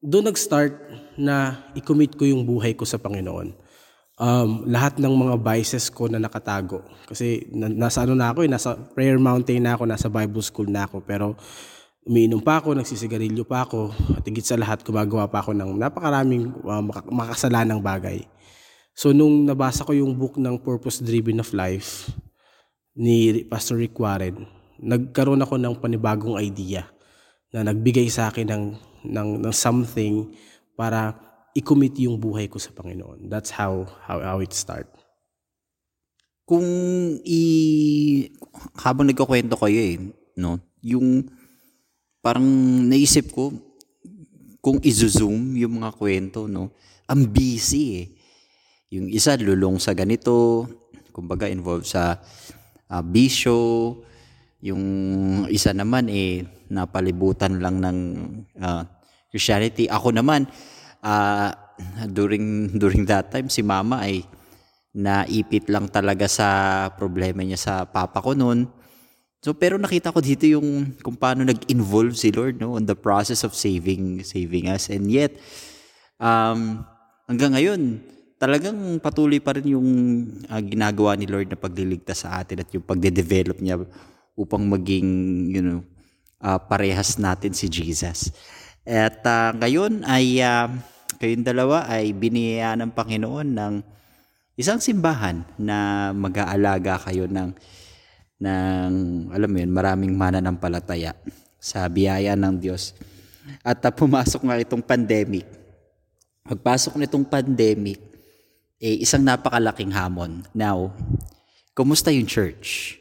doon 0.00 0.32
nag-start 0.32 0.80
na 1.20 1.60
i-commit 1.76 2.16
ko 2.16 2.24
yung 2.24 2.48
buhay 2.48 2.72
ko 2.72 2.88
sa 2.88 2.96
Panginoon. 2.96 3.52
um, 4.20 4.68
lahat 4.68 5.00
ng 5.00 5.10
mga 5.16 5.34
vices 5.40 5.88
ko 5.88 6.06
na 6.06 6.20
nakatago. 6.20 6.84
Kasi 7.08 7.48
na, 7.56 7.72
nasa 7.72 8.04
ano 8.04 8.12
na 8.12 8.30
ako 8.30 8.44
eh, 8.44 8.50
nasa 8.52 8.76
prayer 8.76 9.16
mountain 9.16 9.64
na 9.64 9.74
ako, 9.74 9.88
nasa 9.88 10.12
Bible 10.12 10.44
school 10.44 10.68
na 10.68 10.84
ako. 10.84 11.00
Pero 11.00 11.34
umiinom 12.04 12.44
pa 12.44 12.60
ako, 12.60 12.76
nagsisigarilyo 12.76 13.48
pa 13.48 13.64
ako, 13.64 13.92
at 14.20 14.22
higit 14.28 14.44
sa 14.44 14.60
lahat, 14.60 14.84
gumagawa 14.84 15.24
pa 15.26 15.40
ako 15.40 15.56
ng 15.56 15.80
napakaraming 15.80 16.52
uh, 16.68 16.84
makasalanang 17.08 17.80
bagay. 17.80 18.28
So 18.92 19.16
nung 19.16 19.48
nabasa 19.48 19.88
ko 19.88 19.96
yung 19.96 20.12
book 20.12 20.36
ng 20.36 20.60
Purpose 20.60 21.00
Driven 21.00 21.40
of 21.40 21.48
Life 21.56 22.12
ni 22.96 23.46
Pastor 23.46 23.78
Rick 23.78 23.94
Warren, 23.98 24.46
nagkaroon 24.80 25.44
ako 25.44 25.60
ng 25.60 25.74
panibagong 25.78 26.40
idea 26.40 26.88
na 27.52 27.66
nagbigay 27.70 28.06
sa 28.10 28.30
akin 28.30 28.46
ng, 28.48 28.64
ng, 29.10 29.30
ng 29.44 29.54
something 29.54 30.30
para 30.74 31.14
i-commit 31.54 31.98
yung 31.98 32.18
buhay 32.18 32.46
ko 32.46 32.62
sa 32.62 32.70
Panginoon. 32.70 33.26
That's 33.26 33.50
how, 33.50 33.86
how, 34.06 34.22
how 34.22 34.38
it 34.38 34.54
start. 34.54 34.86
Kung 36.46 36.66
i 37.22 37.42
habang 38.82 39.06
nagkukwento 39.06 39.54
kayo 39.54 39.78
eh, 39.78 39.98
no, 40.38 40.58
yung 40.82 41.26
parang 42.18 42.46
naisip 42.90 43.30
ko 43.30 43.54
kung 44.60 44.82
i-zoom 44.82 45.56
yung 45.56 45.80
mga 45.80 45.94
kwento, 45.94 46.50
no, 46.50 46.74
ang 47.08 47.26
busy 47.26 47.84
eh. 48.02 48.06
Yung 48.90 49.06
isa 49.06 49.38
lulong 49.38 49.78
sa 49.78 49.94
ganito, 49.94 50.66
kumbaga 51.14 51.46
involved 51.46 51.86
sa 51.86 52.18
uh, 52.90 53.02
bisyo, 53.06 53.58
yung 54.60 54.84
isa 55.48 55.72
naman 55.72 56.10
eh 56.12 56.44
napalibutan 56.68 57.58
lang 57.62 57.80
ng 57.80 57.98
uh, 58.60 58.82
Christianity. 59.32 59.88
Ako 59.88 60.12
naman 60.12 60.44
uh, 61.00 61.50
during 62.10 62.68
during 62.82 63.08
that 63.08 63.32
time 63.32 63.48
si 63.48 63.64
mama 63.64 64.04
ay 64.04 64.26
naipit 64.90 65.70
lang 65.70 65.86
talaga 65.86 66.26
sa 66.26 66.48
problema 66.98 67.46
niya 67.46 67.56
sa 67.56 67.74
papa 67.86 68.20
ko 68.20 68.34
noon. 68.36 68.68
So 69.40 69.56
pero 69.56 69.80
nakita 69.80 70.12
ko 70.12 70.20
dito 70.20 70.44
yung 70.44 71.00
kung 71.00 71.16
paano 71.16 71.46
nag-involve 71.48 72.12
si 72.12 72.28
Lord 72.28 72.60
no 72.60 72.76
on 72.76 72.84
the 72.84 72.98
process 72.98 73.40
of 73.46 73.56
saving 73.56 74.20
saving 74.20 74.68
us 74.68 74.92
and 74.92 75.08
yet 75.08 75.32
um 76.20 76.84
hanggang 77.24 77.56
ngayon 77.56 78.04
talagang 78.40 78.96
patuloy 79.04 79.36
pa 79.36 79.52
rin 79.52 79.76
yung 79.76 79.88
uh, 80.48 80.62
ginagawa 80.64 81.12
ni 81.12 81.28
Lord 81.28 81.52
na 81.52 81.60
pagliligtas 81.60 82.24
sa 82.24 82.40
atin 82.40 82.64
at 82.64 82.72
yung 82.72 82.80
pagde-develop 82.88 83.60
niya 83.60 83.84
upang 84.32 84.64
maging 84.64 85.08
you 85.52 85.60
know 85.60 85.80
uh, 86.40 86.56
parehas 86.56 87.20
natin 87.20 87.52
si 87.52 87.68
Jesus. 87.68 88.32
At 88.88 89.20
uh, 89.28 89.52
ngayon 89.60 90.08
ay 90.08 90.40
uh, 90.40 90.72
kayong 91.20 91.44
dalawa 91.44 91.84
ay 91.84 92.16
biniyaya 92.16 92.80
ng 92.80 92.96
Panginoon 92.96 93.48
ng 93.52 93.74
isang 94.56 94.80
simbahan 94.80 95.44
na 95.60 96.08
mag-aalaga 96.16 96.96
kayo 96.96 97.28
ng 97.28 97.52
ng 98.40 98.92
alam 99.36 99.50
mo 99.52 99.56
yun, 99.60 99.68
maraming 99.68 100.16
mananampalataya 100.16 101.12
sa 101.60 101.84
biyaya 101.92 102.32
ng 102.40 102.56
Diyos. 102.56 102.96
At 103.60 103.84
uh, 103.84 103.92
pumasok 103.92 104.48
nga 104.48 104.56
itong 104.56 104.80
pandemic. 104.80 105.44
Pagpasok 106.40 106.96
nitong 106.96 107.28
pandemic, 107.28 108.09
eh, 108.80 109.04
isang 109.04 109.20
napakalaking 109.20 109.92
hamon. 109.92 110.48
Now, 110.56 110.96
kumusta 111.76 112.08
yung 112.08 112.24
church? 112.26 112.96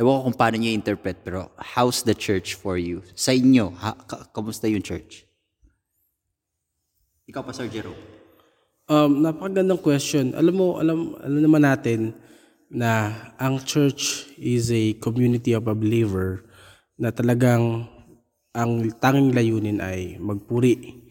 Ewan 0.00 0.18
ko 0.18 0.20
kung 0.32 0.38
paano 0.40 0.56
nyo 0.56 0.72
interpret, 0.72 1.20
pero 1.20 1.52
how's 1.60 2.00
the 2.00 2.16
church 2.16 2.56
for 2.56 2.80
you? 2.80 3.04
Sa 3.12 3.36
inyo, 3.36 3.76
ha, 3.76 3.92
kamusta 4.32 4.64
yung 4.64 4.80
church? 4.80 5.28
Ikaw 7.28 7.44
pa, 7.44 7.52
Sir 7.52 7.68
Jero. 7.68 7.92
Um, 8.88 9.20
napakagandang 9.20 9.84
question. 9.84 10.32
Alam 10.32 10.54
mo, 10.56 10.66
alam, 10.80 11.14
alam 11.20 11.40
naman 11.44 11.62
natin 11.62 12.16
na 12.72 13.12
ang 13.36 13.60
church 13.60 14.32
is 14.40 14.72
a 14.72 14.96
community 14.96 15.52
of 15.52 15.68
a 15.68 15.76
believer 15.76 16.48
na 16.96 17.12
talagang 17.12 17.84
ang 18.56 18.88
tanging 18.96 19.36
layunin 19.36 19.78
ay 19.80 20.16
magpuri 20.16 21.04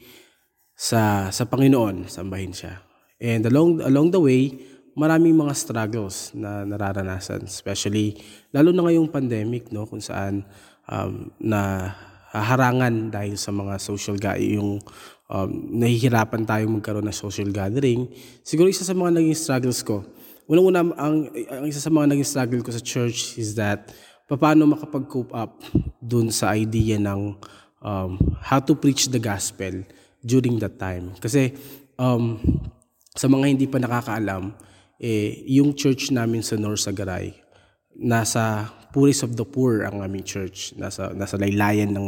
sa 0.74 1.30
sa 1.30 1.46
Panginoon, 1.46 2.10
sambahin 2.10 2.54
siya. 2.54 2.91
And 3.22 3.46
along 3.46 3.86
along 3.86 4.10
the 4.10 4.18
way, 4.18 4.58
maraming 4.98 5.38
mga 5.38 5.54
struggles 5.54 6.34
na 6.34 6.66
nararanasan, 6.66 7.46
especially 7.46 8.18
lalo 8.50 8.74
na 8.74 8.90
ngayong 8.90 9.14
pandemic 9.14 9.70
no 9.70 9.86
kung 9.86 10.02
saan 10.02 10.42
um, 10.90 11.30
na 11.38 11.94
harangan 12.34 13.14
dahil 13.14 13.38
sa 13.38 13.54
mga 13.54 13.78
social 13.78 14.18
ga 14.18 14.40
yung 14.40 14.82
um, 15.30 15.50
nahihirapan 15.78 16.48
tayong 16.48 16.80
magkaroon 16.80 17.06
ng 17.06 17.16
social 17.16 17.48
gathering. 17.54 18.10
Siguro 18.42 18.72
isa 18.72 18.88
sa 18.88 18.98
mga 18.98 19.20
naging 19.20 19.38
struggles 19.38 19.84
ko, 19.84 20.02
unang-una 20.48 20.82
ang, 20.96 21.28
ang 21.30 21.66
isa 21.68 21.84
sa 21.84 21.92
mga 21.92 22.16
naging 22.16 22.28
struggle 22.28 22.62
ko 22.64 22.72
sa 22.74 22.82
church 22.82 23.38
is 23.38 23.54
that 23.54 23.92
paano 24.32 24.64
makapag-cope 24.64 25.36
up 25.36 25.60
dun 26.00 26.32
sa 26.32 26.56
idea 26.56 26.96
ng 26.96 27.36
um, 27.84 28.12
how 28.40 28.64
to 28.64 28.80
preach 28.80 29.12
the 29.12 29.20
gospel 29.20 29.84
during 30.24 30.56
that 30.56 30.80
time. 30.80 31.12
Kasi 31.20 31.52
um, 32.00 32.40
sa 33.12 33.28
mga 33.28 33.46
hindi 33.52 33.68
pa 33.68 33.80
nakakaalam, 33.80 34.56
eh, 35.02 35.44
yung 35.50 35.76
church 35.76 36.14
namin 36.16 36.46
sa 36.46 36.56
North 36.56 36.86
Sagaray, 36.86 37.36
nasa 37.98 38.72
Puris 38.92 39.24
of 39.24 39.36
the 39.40 39.48
Poor 39.48 39.88
ang 39.88 40.04
aming 40.04 40.28
church. 40.28 40.76
Nasa, 40.76 41.16
nasa 41.16 41.40
laylayan 41.40 41.96
ng, 41.96 42.08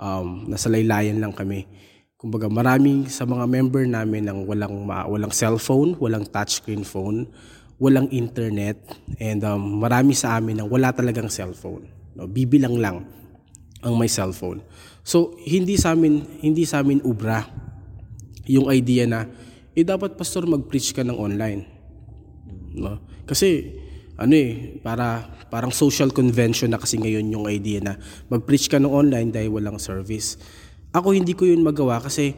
um, 0.00 0.48
nasa 0.48 0.72
laylayan 0.72 1.20
lang 1.20 1.32
kami. 1.36 1.68
Kumbaga 2.16 2.48
maraming 2.48 3.12
sa 3.12 3.28
mga 3.28 3.44
member 3.44 3.84
namin 3.84 4.24
ng 4.24 4.48
walang, 4.48 4.88
walang 4.88 5.32
cellphone, 5.32 5.92
walang 6.00 6.24
touchscreen 6.24 6.80
phone, 6.80 7.28
walang 7.76 8.08
internet, 8.08 8.80
and 9.20 9.44
um, 9.44 9.84
marami 9.84 10.16
sa 10.16 10.40
amin 10.40 10.64
ng 10.64 10.68
wala 10.72 10.94
talagang 10.96 11.28
cellphone. 11.28 11.84
No, 12.16 12.24
bibilang 12.30 12.80
lang 12.80 13.04
ang 13.84 13.94
may 14.00 14.08
cellphone. 14.08 14.64
So 15.04 15.36
hindi 15.44 15.76
sa 15.76 15.92
amin 15.92 16.40
hindi 16.40 16.64
sa 16.64 16.80
amin 16.80 17.04
ubra 17.04 17.44
yung 18.48 18.72
idea 18.72 19.04
na 19.04 19.28
eh 19.74 19.82
dapat 19.82 20.14
pastor 20.14 20.46
mag-preach 20.46 20.94
ka 20.94 21.02
ng 21.02 21.18
online. 21.18 21.62
No? 22.74 23.02
Kasi 23.26 23.74
ano 24.14 24.34
eh, 24.34 24.78
para 24.78 25.26
parang 25.50 25.74
social 25.74 26.14
convention 26.14 26.70
na 26.70 26.78
kasi 26.78 26.98
ngayon 26.98 27.26
yung 27.34 27.46
idea 27.50 27.82
na 27.82 27.98
mag-preach 28.30 28.70
ka 28.70 28.78
ng 28.78 28.90
online 28.90 29.34
dahil 29.34 29.50
walang 29.54 29.78
service. 29.82 30.38
Ako 30.94 31.10
hindi 31.10 31.34
ko 31.34 31.46
yun 31.46 31.66
magawa 31.66 31.98
kasi 31.98 32.34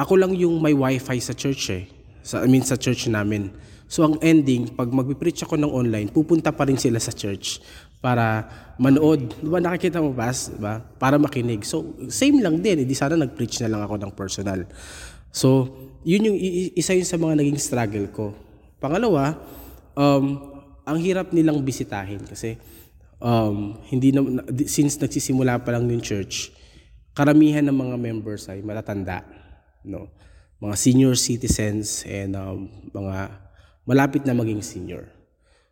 ako 0.00 0.16
lang 0.16 0.32
yung 0.32 0.56
may 0.64 0.72
wifi 0.72 1.20
sa 1.20 1.36
church 1.36 1.68
eh. 1.72 1.84
Sa, 2.24 2.40
I 2.44 2.48
mean 2.48 2.64
sa 2.64 2.80
church 2.80 3.08
namin. 3.12 3.52
So 3.88 4.04
ang 4.04 4.20
ending, 4.20 4.76
pag 4.76 4.92
mag-preach 4.92 5.44
ako 5.44 5.56
ng 5.56 5.72
online, 5.72 6.08
pupunta 6.12 6.52
pa 6.52 6.68
rin 6.68 6.76
sila 6.76 7.00
sa 7.00 7.12
church 7.12 7.60
para 8.04 8.44
manood. 8.76 9.32
Di 9.40 9.48
ba 9.48 9.64
nakikita 9.64 10.00
mo 10.00 10.12
ba? 10.12 10.28
Diba? 10.32 10.80
Para 11.00 11.16
makinig. 11.16 11.64
So 11.64 11.96
same 12.12 12.44
lang 12.44 12.60
din. 12.60 12.84
Hindi 12.84 12.92
sana 12.96 13.16
nag-preach 13.16 13.64
na 13.64 13.72
lang 13.72 13.80
ako 13.84 13.96
ng 13.96 14.12
personal. 14.12 14.68
So 15.32 15.72
yun 16.06 16.30
yung 16.30 16.38
isa 16.78 16.94
yun 16.94 17.06
sa 17.06 17.18
mga 17.18 17.38
naging 17.38 17.58
struggle 17.58 18.06
ko. 18.10 18.26
Pangalawa, 18.78 19.34
um, 19.98 20.54
ang 20.86 20.98
hirap 21.02 21.34
nilang 21.34 21.60
bisitahin 21.60 22.22
kasi 22.24 22.56
um, 23.18 23.76
hindi 23.90 24.14
na, 24.14 24.22
since 24.66 24.98
nagsisimula 24.98 25.60
pa 25.62 25.74
lang 25.74 25.90
yung 25.90 26.02
church, 26.02 26.54
karamihan 27.12 27.66
ng 27.66 27.74
mga 27.74 27.96
members 27.98 28.46
ay 28.46 28.62
matatanda, 28.62 29.26
no? 29.82 30.10
Mga 30.58 30.74
senior 30.74 31.14
citizens 31.14 32.02
and 32.06 32.34
um, 32.34 32.66
mga 32.90 33.30
malapit 33.86 34.26
na 34.26 34.34
maging 34.34 34.62
senior. 34.62 35.06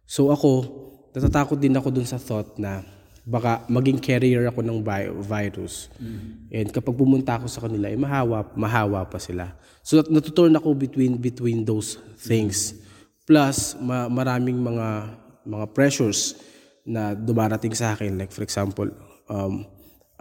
So 0.06 0.30
ako, 0.30 0.62
natatakot 1.10 1.58
din 1.58 1.74
ako 1.74 1.90
dun 1.90 2.06
sa 2.06 2.22
thought 2.22 2.54
na 2.54 2.86
baka 3.26 3.66
maging 3.66 3.98
carrier 3.98 4.46
ako 4.46 4.62
ng 4.62 4.78
virus. 5.26 5.90
Mm-hmm. 5.98 6.54
And 6.54 6.68
kapag 6.70 6.94
pumunta 6.94 7.34
ako 7.34 7.50
sa 7.50 7.66
kanila, 7.66 7.90
eh, 7.90 7.98
mahawa, 7.98 8.46
mahawa 8.54 9.02
pa 9.02 9.18
sila. 9.18 9.50
So 9.82 9.98
natuturn 10.06 10.54
ako 10.54 10.78
between 10.78 11.18
between 11.18 11.66
those 11.66 11.98
things. 12.22 12.70
Mm-hmm. 12.70 13.26
Plus, 13.26 13.74
ma- 13.82 14.06
maraming 14.06 14.62
mga 14.62 15.18
mga 15.42 15.66
pressures 15.74 16.38
na 16.86 17.18
dumarating 17.18 17.74
sa 17.74 17.98
akin. 17.98 18.14
Like 18.14 18.30
for 18.30 18.46
example, 18.46 18.86
um, 19.26 19.66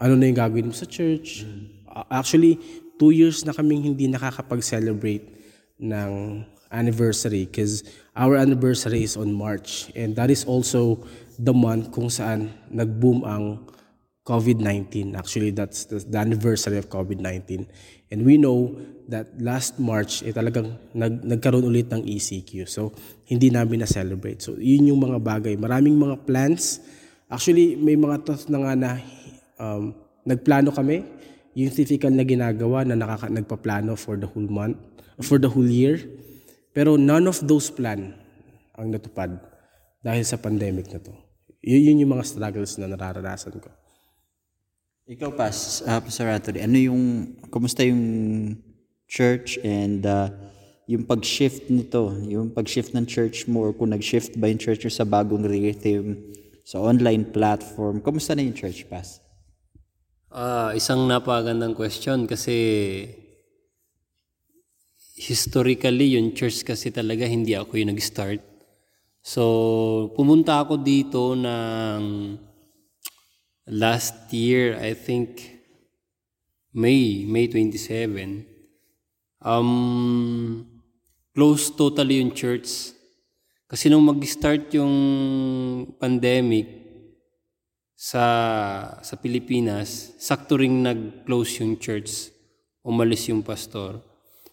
ano 0.01 0.13
na 0.17 0.25
yung 0.25 0.41
gagawin 0.41 0.73
mo 0.73 0.73
sa 0.73 0.89
church? 0.89 1.45
Uh, 1.85 2.09
actually, 2.09 2.57
two 2.97 3.13
years 3.13 3.45
na 3.45 3.53
kaming 3.53 3.85
hindi 3.85 4.09
nakakapag-celebrate 4.09 5.29
ng 5.77 6.41
anniversary 6.73 7.45
because 7.45 7.85
our 8.17 8.35
anniversary 8.35 9.03
is 9.05 9.15
on 9.15 9.29
March. 9.31 9.93
And 9.95 10.15
that 10.17 10.33
is 10.33 10.43
also 10.43 11.05
the 11.39 11.53
month 11.53 11.91
kung 11.91 12.07
saan 12.11 12.51
nag-boom 12.71 13.23
ang 13.27 13.65
COVID-19. 14.25 15.13
Actually, 15.13 15.53
that's 15.53 15.85
the, 15.85 16.01
the 16.01 16.17
anniversary 16.17 16.81
of 16.81 16.89
COVID-19. 16.89 17.69
And 18.09 18.25
we 18.25 18.41
know 18.41 18.73
that 19.05 19.29
last 19.37 19.77
March, 19.77 20.25
eh, 20.25 20.33
talagang 20.33 20.73
nag, 20.97 21.21
nagkaroon 21.21 21.61
ulit 21.61 21.93
ng 21.93 22.01
ECQ. 22.01 22.65
So, 22.65 22.89
hindi 23.29 23.53
namin 23.53 23.85
na-celebrate. 23.85 24.41
So, 24.41 24.57
yun 24.57 24.89
yung 24.89 25.01
mga 25.01 25.21
bagay. 25.21 25.53
Maraming 25.61 25.93
mga 25.93 26.25
plans. 26.25 26.81
Actually, 27.29 27.77
may 27.77 27.93
mga 27.93 28.25
thoughts 28.25 28.49
na 28.49 28.65
nga 28.65 28.73
na 28.73 28.91
um, 29.61 29.93
nagplano 30.25 30.73
kami. 30.73 31.05
Yung 31.53 31.69
typical 31.69 32.09
na 32.09 32.25
ginagawa 32.25 32.81
na 32.81 32.97
nakaka, 32.97 33.29
nagpaplano 33.29 33.93
for 33.93 34.17
the 34.17 34.25
whole 34.25 34.49
month, 34.49 34.81
for 35.21 35.37
the 35.37 35.47
whole 35.47 35.69
year. 35.69 36.01
Pero 36.73 36.97
none 36.97 37.29
of 37.29 37.45
those 37.45 37.69
plan 37.69 38.11
ang 38.73 38.89
natupad 38.89 39.37
dahil 40.01 40.25
sa 40.25 40.41
pandemic 40.41 40.89
na 40.89 40.99
to. 40.99 41.24
Y- 41.65 41.89
yun 41.89 42.05
yung 42.05 42.13
mga 42.13 42.29
struggles 42.29 42.77
na 42.77 42.85
nararanasan 42.85 43.57
ko. 43.57 43.73
Ikaw, 45.09 45.33
Pas, 45.33 45.81
uh, 45.81 46.01
Pastor 46.01 46.29
Anthony, 46.29 46.61
ano 46.61 46.77
yung, 46.77 47.03
kumusta 47.49 47.81
yung 47.81 48.53
church 49.09 49.57
and 49.65 50.05
uh, 50.05 50.29
yung 50.85 51.01
pag-shift 51.01 51.69
nito, 51.73 52.13
yung 52.29 52.53
pag-shift 52.53 52.93
ng 52.93 53.05
church 53.09 53.49
mo 53.49 53.65
or 53.65 53.73
kung 53.73 53.89
nag-shift 53.89 54.37
ba 54.37 54.45
yung 54.45 54.61
church 54.61 54.85
sa 54.93 55.05
bagong 55.05 55.45
rhythm, 55.45 56.21
sa 56.65 56.81
online 56.81 57.25
platform, 57.33 58.01
kumusta 58.01 58.37
na 58.37 58.45
yung 58.45 58.57
church, 58.57 58.85
Pas? 58.85 59.21
Ah, 60.29 60.73
isang 60.77 61.05
napakagandang 61.09 61.73
question 61.73 62.29
kasi 62.29 62.53
historically 65.15 66.17
yung 66.17 66.35
church 66.35 66.61
kasi 66.61 66.91
talaga 66.91 67.25
hindi 67.25 67.57
ako 67.57 67.77
yung 67.77 67.93
nag-start. 67.93 68.54
So, 69.25 70.13
pumunta 70.13 70.61
ako 70.61 70.77
dito 70.77 71.33
ng 71.33 72.37
last 73.73 74.29
year, 74.29 74.77
I 74.77 74.93
think 74.93 75.41
May, 76.69 77.25
May 77.25 77.49
27. 77.49 78.45
Um, 79.41 80.61
close 81.33 81.73
totally 81.73 82.21
yung 82.21 82.37
church. 82.37 82.93
Kasi 83.65 83.89
nung 83.89 84.05
mag-start 84.05 84.69
yung 84.77 84.93
pandemic, 85.97 86.85
sa 87.95 88.25
sa 89.01 89.15
Pilipinas, 89.15 90.13
sakto 90.19 90.59
ring 90.59 90.83
nag-close 90.83 91.63
yung 91.63 91.79
church. 91.79 92.29
Umalis 92.85 93.31
yung 93.31 93.41
pastor. 93.41 94.03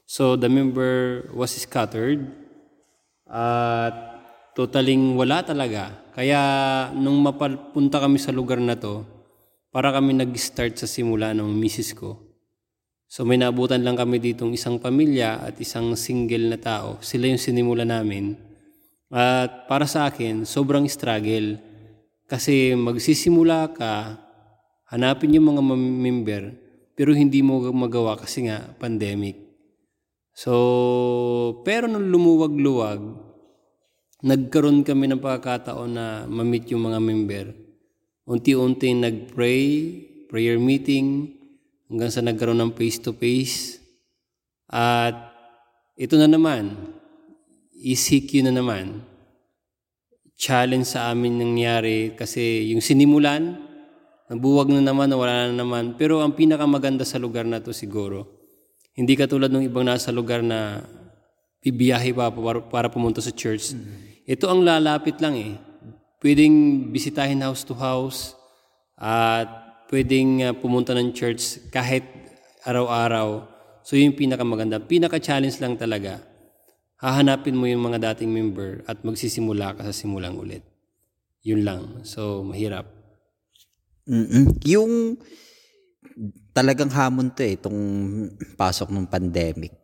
So 0.08 0.38
the 0.40 0.48
member 0.48 1.28
was 1.34 1.52
scattered 1.52 2.32
at 3.28 4.11
totaling 4.52 5.16
wala 5.16 5.44
talaga. 5.44 5.92
Kaya 6.12 6.40
nung 6.92 7.20
mapapunta 7.24 8.00
kami 8.00 8.20
sa 8.20 8.32
lugar 8.32 8.60
na 8.60 8.76
to, 8.76 9.04
para 9.72 9.88
kami 9.88 10.12
nag-start 10.12 10.76
sa 10.76 10.84
simula 10.84 11.32
ng 11.32 11.48
misis 11.48 11.96
ko. 11.96 12.20
So 13.08 13.24
may 13.24 13.40
naabutan 13.40 13.80
lang 13.80 13.96
kami 13.96 14.20
ditong 14.20 14.52
isang 14.52 14.76
pamilya 14.76 15.48
at 15.48 15.56
isang 15.60 15.96
single 15.96 16.52
na 16.52 16.60
tao. 16.60 17.00
Sila 17.00 17.28
yung 17.28 17.40
sinimula 17.40 17.84
namin. 17.88 18.36
At 19.12 19.68
para 19.68 19.88
sa 19.88 20.08
akin, 20.08 20.44
sobrang 20.48 20.88
struggle 20.88 21.56
kasi 22.28 22.72
magsisimula 22.72 23.76
ka, 23.76 24.16
hanapin 24.88 25.36
yung 25.36 25.52
mga 25.52 25.62
member, 25.76 26.42
pero 26.96 27.12
hindi 27.12 27.44
mo 27.44 27.60
magawa 27.72 28.16
kasi 28.16 28.48
nga 28.48 28.72
pandemic. 28.80 29.36
So, 30.32 31.60
pero 31.60 31.84
nung 31.88 32.08
lumuwag-luwag, 32.08 33.21
nagkaroon 34.22 34.86
kami 34.86 35.10
ng 35.10 35.18
pagkakataon 35.18 35.90
na 35.90 36.06
ma-meet 36.30 36.70
yung 36.70 36.86
mga 36.86 36.98
member. 37.02 37.46
Unti-unti 38.22 38.94
nag-pray, 38.94 39.66
prayer 40.30 40.62
meeting, 40.62 41.34
hanggang 41.90 42.10
sa 42.14 42.22
nagkaroon 42.22 42.62
ng 42.62 42.72
face-to-face. 42.78 43.82
At 44.70 45.34
ito 45.98 46.14
na 46.16 46.30
naman, 46.30 46.72
ECQ 47.82 48.46
na 48.46 48.54
naman 48.54 49.12
challenge 50.42 50.90
sa 50.90 51.14
amin 51.14 51.38
nangyari 51.38 52.18
kasi 52.18 52.74
yung 52.74 52.82
sinimulan, 52.82 53.62
nabuwag 54.26 54.74
na 54.74 54.82
naman, 54.82 55.06
wala 55.14 55.50
na 55.50 55.62
naman. 55.62 55.94
Pero 55.94 56.18
ang 56.18 56.34
pinakamaganda 56.34 57.06
sa 57.06 57.22
lugar 57.22 57.46
na 57.46 57.62
to 57.62 57.70
siguro, 57.70 58.26
hindi 58.98 59.14
katulad 59.14 59.54
ng 59.54 59.70
ibang 59.70 59.86
nasa 59.86 60.10
lugar 60.10 60.42
na 60.42 60.82
bibiyahe 61.62 62.10
pa 62.10 62.26
para, 62.34 62.58
para 62.58 62.86
pumunta 62.90 63.22
sa 63.22 63.30
church. 63.30 63.70
Mm-hmm. 63.70 64.11
Ito 64.32 64.48
ang 64.48 64.64
lalapit 64.64 65.20
lang 65.20 65.36
eh. 65.36 65.60
Pwedeng 66.24 66.88
bisitahin 66.88 67.44
house 67.44 67.68
to 67.68 67.76
house 67.76 68.32
at 68.96 69.44
pwedeng 69.92 70.40
uh, 70.40 70.56
pumunta 70.56 70.96
ng 70.96 71.12
church 71.12 71.68
kahit 71.68 72.08
araw-araw. 72.64 73.44
So 73.84 74.00
yung 74.00 74.16
pinakamaganda. 74.16 74.80
Pinaka-challenge 74.80 75.60
lang 75.60 75.76
talaga 75.76 76.32
hahanapin 77.02 77.58
mo 77.58 77.66
yung 77.66 77.82
mga 77.82 78.14
dating 78.14 78.30
member 78.30 78.86
at 78.86 79.02
magsisimula 79.02 79.74
ka 79.74 79.90
sa 79.90 79.92
simulang 79.92 80.38
ulit. 80.38 80.62
Yun 81.42 81.66
lang. 81.66 81.82
So, 82.06 82.46
mahirap. 82.46 82.86
Mm-mm. 84.06 84.54
Yung 84.70 85.18
talagang 86.54 86.94
hamon 86.94 87.34
to 87.34 87.42
eh, 87.42 87.58
itong 87.58 87.80
pasok 88.54 88.94
ng 88.94 89.10
pandemic. 89.10 89.74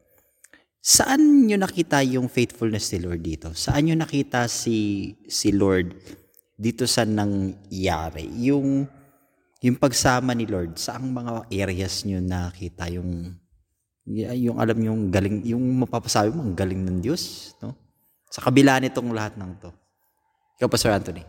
Saan 0.88 1.44
nyo 1.44 1.60
nakita 1.60 2.00
yung 2.00 2.32
faithfulness 2.32 2.88
ni 2.96 3.04
Lord 3.04 3.20
dito? 3.20 3.52
Saan 3.52 3.84
nyo 3.84 3.96
nakita 4.00 4.48
si, 4.48 5.12
si 5.28 5.52
Lord 5.52 5.92
dito 6.56 6.88
sa 6.88 7.04
nangyari? 7.04 8.24
Yung, 8.48 8.88
yung 9.60 9.76
pagsama 9.76 10.32
ni 10.32 10.48
Lord, 10.48 10.80
saang 10.80 11.12
mga 11.12 11.52
areas 11.52 12.08
nyo 12.08 12.24
nakita 12.24 12.88
yung 12.88 13.36
yung 14.08 14.56
alam 14.56 14.80
yung 14.80 15.12
galing, 15.12 15.44
yung 15.44 15.60
mapapasabi 15.84 16.32
mo, 16.32 16.40
ang 16.40 16.56
galing 16.56 16.80
ng 16.80 17.04
Diyos, 17.04 17.52
no? 17.60 17.76
Sa 18.32 18.40
kabila 18.40 18.80
nitong 18.80 19.12
lahat 19.12 19.36
ng 19.36 19.60
to. 19.60 19.68
Ikaw 20.56 20.68
pa, 20.72 20.80
Sir 20.80 20.96
Anthony. 20.96 21.20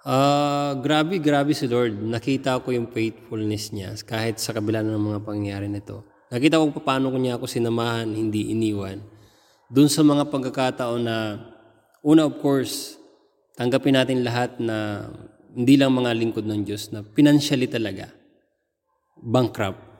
Uh, 0.00 0.80
grabe, 0.80 1.20
grabe 1.20 1.52
si 1.52 1.68
Lord. 1.68 2.00
Nakita 2.00 2.64
ko 2.64 2.72
yung 2.72 2.88
faithfulness 2.88 3.76
niya 3.76 3.92
kahit 4.00 4.40
sa 4.40 4.56
kabila 4.56 4.80
ng 4.80 4.96
mga 4.96 5.20
pangyayari 5.20 5.68
nito. 5.68 6.09
Nakita 6.30 6.62
ko 6.62 6.70
paano 6.78 7.10
niya 7.18 7.36
ako 7.36 7.50
sinamahan, 7.50 8.06
hindi 8.06 8.54
iniwan. 8.54 9.02
Doon 9.70 9.90
sa 9.90 10.06
mga 10.06 10.30
pagkakataon 10.30 11.02
na, 11.02 11.38
una 12.06 12.26
of 12.26 12.38
course, 12.38 12.96
tanggapin 13.58 13.98
natin 13.98 14.22
lahat 14.22 14.58
na 14.62 15.10
hindi 15.50 15.74
lang 15.74 15.90
mga 15.90 16.14
lingkod 16.14 16.46
ng 16.46 16.62
Diyos 16.62 16.94
na 16.94 17.02
financially 17.02 17.66
talaga 17.66 18.06
bankrupt 19.20 19.90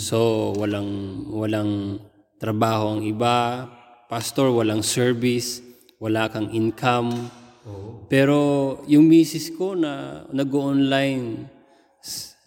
So, 0.00 0.50
walang, 0.56 0.88
walang 1.28 2.00
trabaho 2.40 2.96
ang 2.96 3.04
iba, 3.04 3.68
pastor, 4.08 4.48
walang 4.56 4.80
service, 4.80 5.60
wala 6.00 6.32
kang 6.32 6.48
income. 6.56 7.28
Oh. 7.68 8.08
Pero 8.08 8.80
yung 8.88 9.04
misis 9.04 9.52
ko 9.52 9.76
na 9.76 10.24
nag-online 10.32 11.44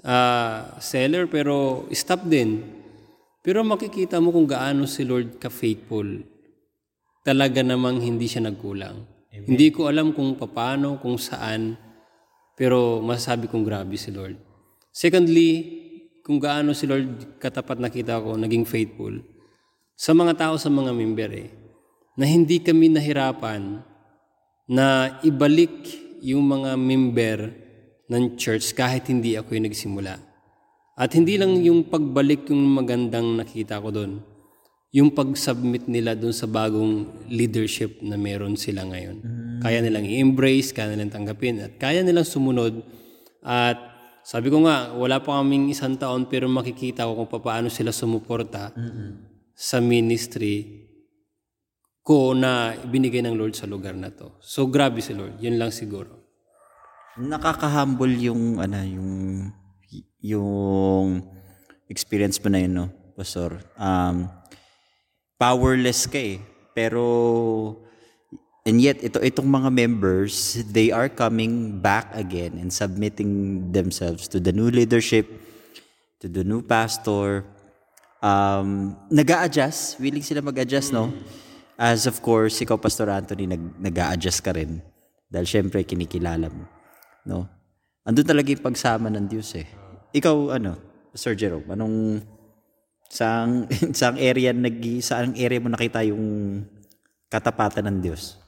uh, 0.01 0.73
seller 0.81 1.29
pero 1.29 1.85
stop 1.93 2.25
din. 2.25 2.81
Pero 3.43 3.59
makikita 3.61 4.23
mo 4.23 4.31
kung 4.31 4.47
gaano 4.47 4.87
si 4.87 5.03
Lord 5.03 5.35
ka-faithful. 5.37 6.23
Talaga 7.27 7.59
namang 7.59 7.99
hindi 7.99 8.25
siya 8.25 8.47
nagkulang. 8.47 9.03
Amen. 9.35 9.47
Hindi 9.51 9.67
ko 9.69 9.91
alam 9.91 10.15
kung 10.15 10.39
paano, 10.39 10.97
kung 11.03 11.19
saan, 11.19 11.75
pero 12.55 13.03
masasabi 13.03 13.51
kong 13.51 13.67
grabe 13.67 13.99
si 13.99 14.15
Lord. 14.15 14.39
Secondly, 14.95 15.49
kung 16.23 16.39
gaano 16.39 16.71
si 16.71 16.87
Lord 16.87 17.35
katapat 17.37 17.83
nakita 17.83 18.23
ko, 18.23 18.39
naging 18.39 18.63
faithful 18.63 19.33
sa 19.93 20.11
mga 20.11 20.33
tao, 20.35 20.55
sa 20.57 20.73
mga 20.73 20.91
member 20.91 21.31
eh, 21.31 21.49
na 22.17 22.25
hindi 22.25 22.59
kami 22.59 22.91
nahirapan 22.91 23.81
na 24.67 25.19
ibalik 25.21 25.71
yung 26.23 26.43
mga 26.43 26.71
member 26.79 27.39
ng 28.09 28.35
church 28.39 28.73
kahit 28.73 29.07
hindi 29.07 29.37
ako 29.37 29.53
yung 29.55 29.67
nagsimula. 29.69 30.32
At 30.93 31.17
hindi 31.17 31.41
lang 31.41 31.57
yung 31.61 31.89
pagbalik 31.89 32.49
yung 32.53 32.61
magandang 32.69 33.39
nakita 33.39 33.81
ko 33.81 33.89
doon, 33.89 34.21
yung 34.93 35.09
pag-submit 35.09 35.89
nila 35.89 36.13
doon 36.13 36.35
sa 36.37 36.45
bagong 36.45 37.25
leadership 37.25 37.97
na 38.05 38.13
meron 38.13 38.53
sila 38.53 38.85
ngayon. 38.85 39.17
Mm. 39.25 39.59
Kaya 39.65 39.81
nilang 39.81 40.05
i-embrace, 40.05 40.69
kaya 40.69 40.93
nilang 40.93 41.09
tanggapin, 41.09 41.65
at 41.65 41.81
kaya 41.81 42.05
nilang 42.05 42.29
sumunod 42.29 42.85
at 43.41 43.93
sabi 44.23 44.47
ko 44.47 44.63
nga, 44.63 44.95
wala 44.95 45.19
pa 45.19 45.43
kaming 45.43 45.67
isang 45.67 45.99
taon 45.99 46.31
pero 46.31 46.47
makikita 46.47 47.03
ko 47.03 47.27
kung 47.27 47.43
paano 47.43 47.67
sila 47.67 47.91
sumuporta 47.91 48.71
mm-hmm. 48.71 49.09
sa 49.51 49.83
ministry 49.83 50.87
ko 51.99 52.31
na 52.31 52.71
binigay 52.87 53.19
ng 53.19 53.35
Lord 53.35 53.59
sa 53.59 53.67
lugar 53.67 53.99
na 53.99 54.15
to. 54.15 54.39
So 54.39 54.71
grabe 54.71 55.03
si 55.03 55.11
Lord. 55.11 55.43
Yun 55.43 55.59
lang 55.59 55.75
siguro. 55.75 56.23
Nakaka-humble 57.19 58.15
yung 58.23 58.63
ano 58.63 58.79
yung 58.79 59.11
yung 60.23 61.19
experience 61.91 62.39
mo 62.39 62.47
na 62.47 62.63
yun, 62.63 62.73
no, 62.73 62.87
Pastor. 63.19 63.59
Um, 63.75 64.31
powerless 65.35 66.07
ka 66.07 66.17
eh. 66.17 66.39
Pero 66.71 67.03
And 68.63 68.79
yet, 68.79 69.03
ito, 69.03 69.19
itong 69.19 69.51
mga 69.51 69.75
members, 69.75 70.63
they 70.71 70.87
are 70.87 71.11
coming 71.11 71.83
back 71.83 72.15
again 72.15 72.55
and 72.55 72.71
submitting 72.71 73.59
themselves 73.75 74.31
to 74.31 74.39
the 74.39 74.55
new 74.55 74.71
leadership, 74.71 75.27
to 76.23 76.31
the 76.31 76.47
new 76.47 76.63
pastor. 76.63 77.43
Um, 78.23 78.95
nag 79.11 79.27
adjust 79.27 79.99
willing 79.99 80.23
sila 80.23 80.39
mag-adjust, 80.39 80.95
no? 80.95 81.11
As 81.75 82.07
of 82.07 82.23
course, 82.23 82.55
ikaw, 82.63 82.79
Pastor 82.79 83.11
Anthony, 83.11 83.51
nag, 83.51 83.83
nag 83.83 84.15
adjust 84.15 84.39
ka 84.39 84.55
rin. 84.55 84.79
Dahil 85.27 85.43
syempre, 85.43 85.83
kinikilala 85.83 86.47
mo. 86.47 86.63
No? 87.27 87.43
Andun 88.07 88.23
talaga 88.23 88.47
yung 88.47 88.63
pagsama 88.63 89.11
ng 89.11 89.27
Diyos 89.27 89.59
eh. 89.59 89.82
Ikaw, 90.13 90.61
ano, 90.61 90.77
Pastor 91.13 91.33
Jerome, 91.33 91.67
anong 91.73 92.21
Saang, 93.13 93.69
saang 93.99 94.17
area 94.17 94.49
nag 94.49 94.81
saang 95.05 95.37
area 95.37 95.61
mo 95.61 95.69
nakita 95.69 96.01
yung 96.01 96.65
katapatan 97.29 97.85
ng 97.85 97.97
Diyos? 98.01 98.41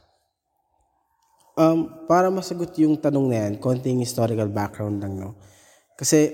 Um, 1.54 1.88
para 2.10 2.34
masagot 2.34 2.74
yung 2.82 2.98
tanong 2.98 3.26
na 3.30 3.38
yan, 3.46 3.54
konting 3.62 4.02
historical 4.02 4.50
background 4.50 5.06
lang, 5.06 5.22
no? 5.22 5.38
Kasi 5.96 6.34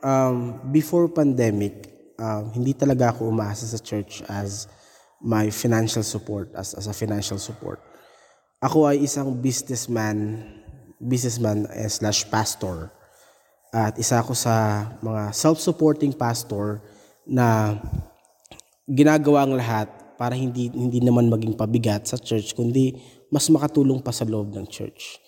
um, 0.00 0.58
before 0.72 1.06
pandemic, 1.12 1.86
um, 2.18 2.50
hindi 2.50 2.72
talaga 2.74 3.14
ako 3.14 3.28
umaasa 3.30 3.68
sa 3.68 3.78
church 3.78 4.24
as 4.26 4.66
my 5.20 5.52
financial 5.52 6.02
support, 6.02 6.50
as, 6.56 6.74
as 6.74 6.88
a 6.88 6.96
financial 6.96 7.38
support. 7.38 7.78
Ako 8.64 8.88
ay 8.90 9.04
isang 9.04 9.36
businessman, 9.38 10.48
businessman 10.98 11.68
eh, 11.76 11.86
slash 11.92 12.26
pastor. 12.26 12.90
At 13.76 14.00
isa 14.00 14.24
ako 14.24 14.32
sa 14.32 14.88
mga 15.04 15.36
self-supporting 15.36 16.16
pastor 16.16 16.80
na 17.28 17.76
ginagawa 18.88 19.44
ang 19.44 19.52
lahat 19.52 19.92
para 20.16 20.32
hindi 20.32 20.72
hindi 20.72 21.04
naman 21.04 21.28
maging 21.28 21.60
pabigat 21.60 22.08
sa 22.08 22.16
church 22.16 22.56
kundi 22.56 22.96
mas 23.28 23.44
makatulong 23.52 24.00
pa 24.00 24.16
sa 24.16 24.24
loob 24.24 24.56
ng 24.56 24.64
church. 24.64 25.20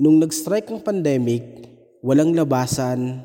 Nung 0.00 0.16
nag-strike 0.16 0.72
ang 0.72 0.80
pandemic, 0.80 1.44
walang 2.00 2.32
labasan 2.32 3.20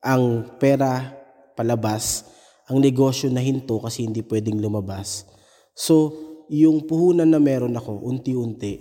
ang 0.00 0.24
pera 0.56 1.12
palabas, 1.52 2.32
ang 2.72 2.80
negosyo 2.80 3.28
na 3.28 3.44
hinto 3.44 3.76
kasi 3.76 4.08
hindi 4.08 4.24
pwedeng 4.24 4.56
lumabas. 4.56 5.28
So, 5.76 6.16
yung 6.48 6.88
puhunan 6.88 7.28
na 7.28 7.36
meron 7.36 7.76
ako, 7.76 8.08
unti-unti, 8.08 8.80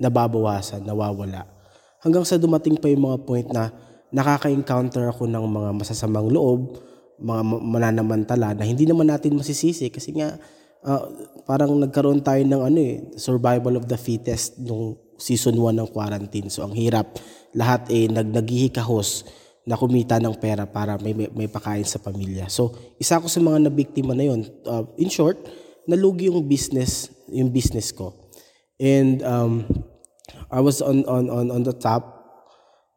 nababawasan, 0.00 0.88
nawawala. 0.88 1.44
Hanggang 2.00 2.24
sa 2.24 2.40
dumating 2.40 2.80
pa 2.80 2.88
yung 2.88 3.12
mga 3.12 3.18
point 3.28 3.48
na 3.52 3.87
nakaka-encounter 4.12 5.08
ako 5.12 5.28
ng 5.28 5.44
mga 5.44 5.70
masasamang 5.76 6.28
loob, 6.32 6.80
mga 7.18 7.42
mananamantala 7.44 8.54
na 8.54 8.64
hindi 8.64 8.86
naman 8.86 9.10
natin 9.10 9.36
masisisi 9.36 9.90
kasi 9.90 10.14
nga 10.14 10.38
uh, 10.86 11.02
parang 11.44 11.74
nagkaroon 11.76 12.22
tayo 12.22 12.40
ng 12.46 12.62
ano 12.62 12.78
eh, 12.78 12.96
survival 13.18 13.76
of 13.76 13.90
the 13.90 13.98
fittest 13.98 14.56
nung 14.62 14.94
season 15.18 15.58
1 15.58 15.82
ng 15.82 15.88
quarantine. 15.90 16.46
So 16.48 16.62
ang 16.62 16.78
hirap, 16.78 17.18
lahat 17.52 17.90
eh 17.90 18.06
nag 18.06 18.30
naghihikahos 18.30 19.26
na 19.68 19.76
kumita 19.76 20.16
ng 20.16 20.38
pera 20.40 20.64
para 20.64 20.96
may, 21.02 21.12
may, 21.12 21.28
may 21.34 21.48
pakain 21.50 21.84
sa 21.84 22.00
pamilya. 22.00 22.46
So 22.48 22.72
isa 22.96 23.18
ako 23.18 23.26
sa 23.28 23.42
mga 23.42 23.68
nabiktima 23.68 24.14
na 24.14 24.24
yon. 24.24 24.46
Uh, 24.64 24.86
in 24.96 25.10
short, 25.10 25.36
nalugi 25.84 26.30
yung 26.30 26.46
business, 26.46 27.12
yung 27.28 27.50
business 27.50 27.92
ko. 27.92 28.14
And 28.78 29.20
um, 29.26 29.66
I 30.48 30.62
was 30.62 30.80
on, 30.80 31.02
on, 31.04 31.28
on, 31.28 31.50
on 31.50 31.62
the 31.66 31.74
top 31.74 32.17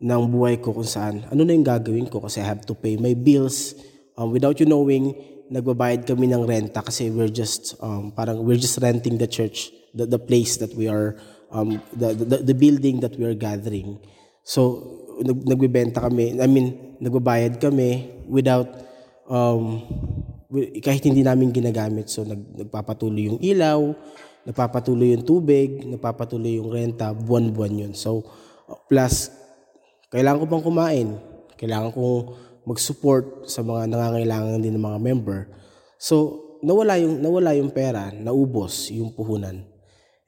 ng 0.02 0.24
buhay 0.34 0.58
ko 0.58 0.74
kung 0.74 0.90
saan, 0.90 1.22
ano 1.30 1.46
na 1.46 1.54
yung 1.54 1.66
gagawin 1.66 2.10
ko 2.10 2.26
kasi 2.26 2.42
I 2.42 2.50
have 2.50 2.66
to 2.66 2.74
pay 2.74 2.98
my 2.98 3.14
bills 3.14 3.78
um, 4.18 4.34
without 4.34 4.58
you 4.58 4.66
knowing, 4.66 5.14
nagbabayad 5.52 6.08
kami 6.10 6.26
ng 6.32 6.48
renta 6.48 6.82
kasi 6.82 7.14
we're 7.14 7.30
just 7.30 7.78
um, 7.84 8.10
parang 8.10 8.42
we're 8.42 8.58
just 8.58 8.82
renting 8.82 9.20
the 9.22 9.30
church, 9.30 9.70
the, 9.94 10.10
the 10.10 10.18
place 10.18 10.58
that 10.58 10.74
we 10.74 10.88
are 10.90 11.20
um, 11.52 11.78
the, 11.94 12.16
the 12.16 12.38
the 12.50 12.56
building 12.56 13.04
that 13.04 13.14
we 13.20 13.28
are 13.28 13.36
gathering. 13.36 14.00
So 14.42 14.80
nag, 15.22 15.44
nagbebenta 15.46 16.02
kami, 16.02 16.40
I 16.40 16.48
mean, 16.48 16.98
nagbabayad 17.04 17.60
kami 17.60 18.24
without 18.26 18.72
um, 19.28 19.84
kahit 20.82 21.04
hindi 21.04 21.22
namin 21.22 21.52
ginagamit. 21.52 22.08
So 22.08 22.24
nag, 22.24 22.42
nagpapatuloy 22.58 23.36
yung 23.36 23.40
ilaw, 23.44 23.92
nagpapatuloy 24.48 25.14
yung 25.20 25.28
tubig, 25.28 25.84
nagpapatuloy 25.84 26.58
yung 26.58 26.72
renta, 26.72 27.12
buwan-buwan 27.12 27.86
yun. 27.86 27.94
So 27.94 28.24
plus 28.88 29.40
kailangan 30.12 30.43
ko 30.43 30.45
pang 30.52 30.63
kumain, 30.63 31.15
kailangan 31.56 31.95
kong 31.95 32.36
mag-support 32.67 33.47
sa 33.47 33.63
mga 33.63 33.89
nangangailangan 33.89 34.62
din 34.62 34.76
ng 34.76 34.84
mga 34.84 35.00
member. 35.00 35.39
So, 35.95 36.43
nawala 36.62 37.00
yung 37.02 37.24
nawala 37.24 37.58
yung 37.58 37.71
pera, 37.74 38.13
naubos 38.13 38.91
yung 38.93 39.10
puhunan. 39.15 39.65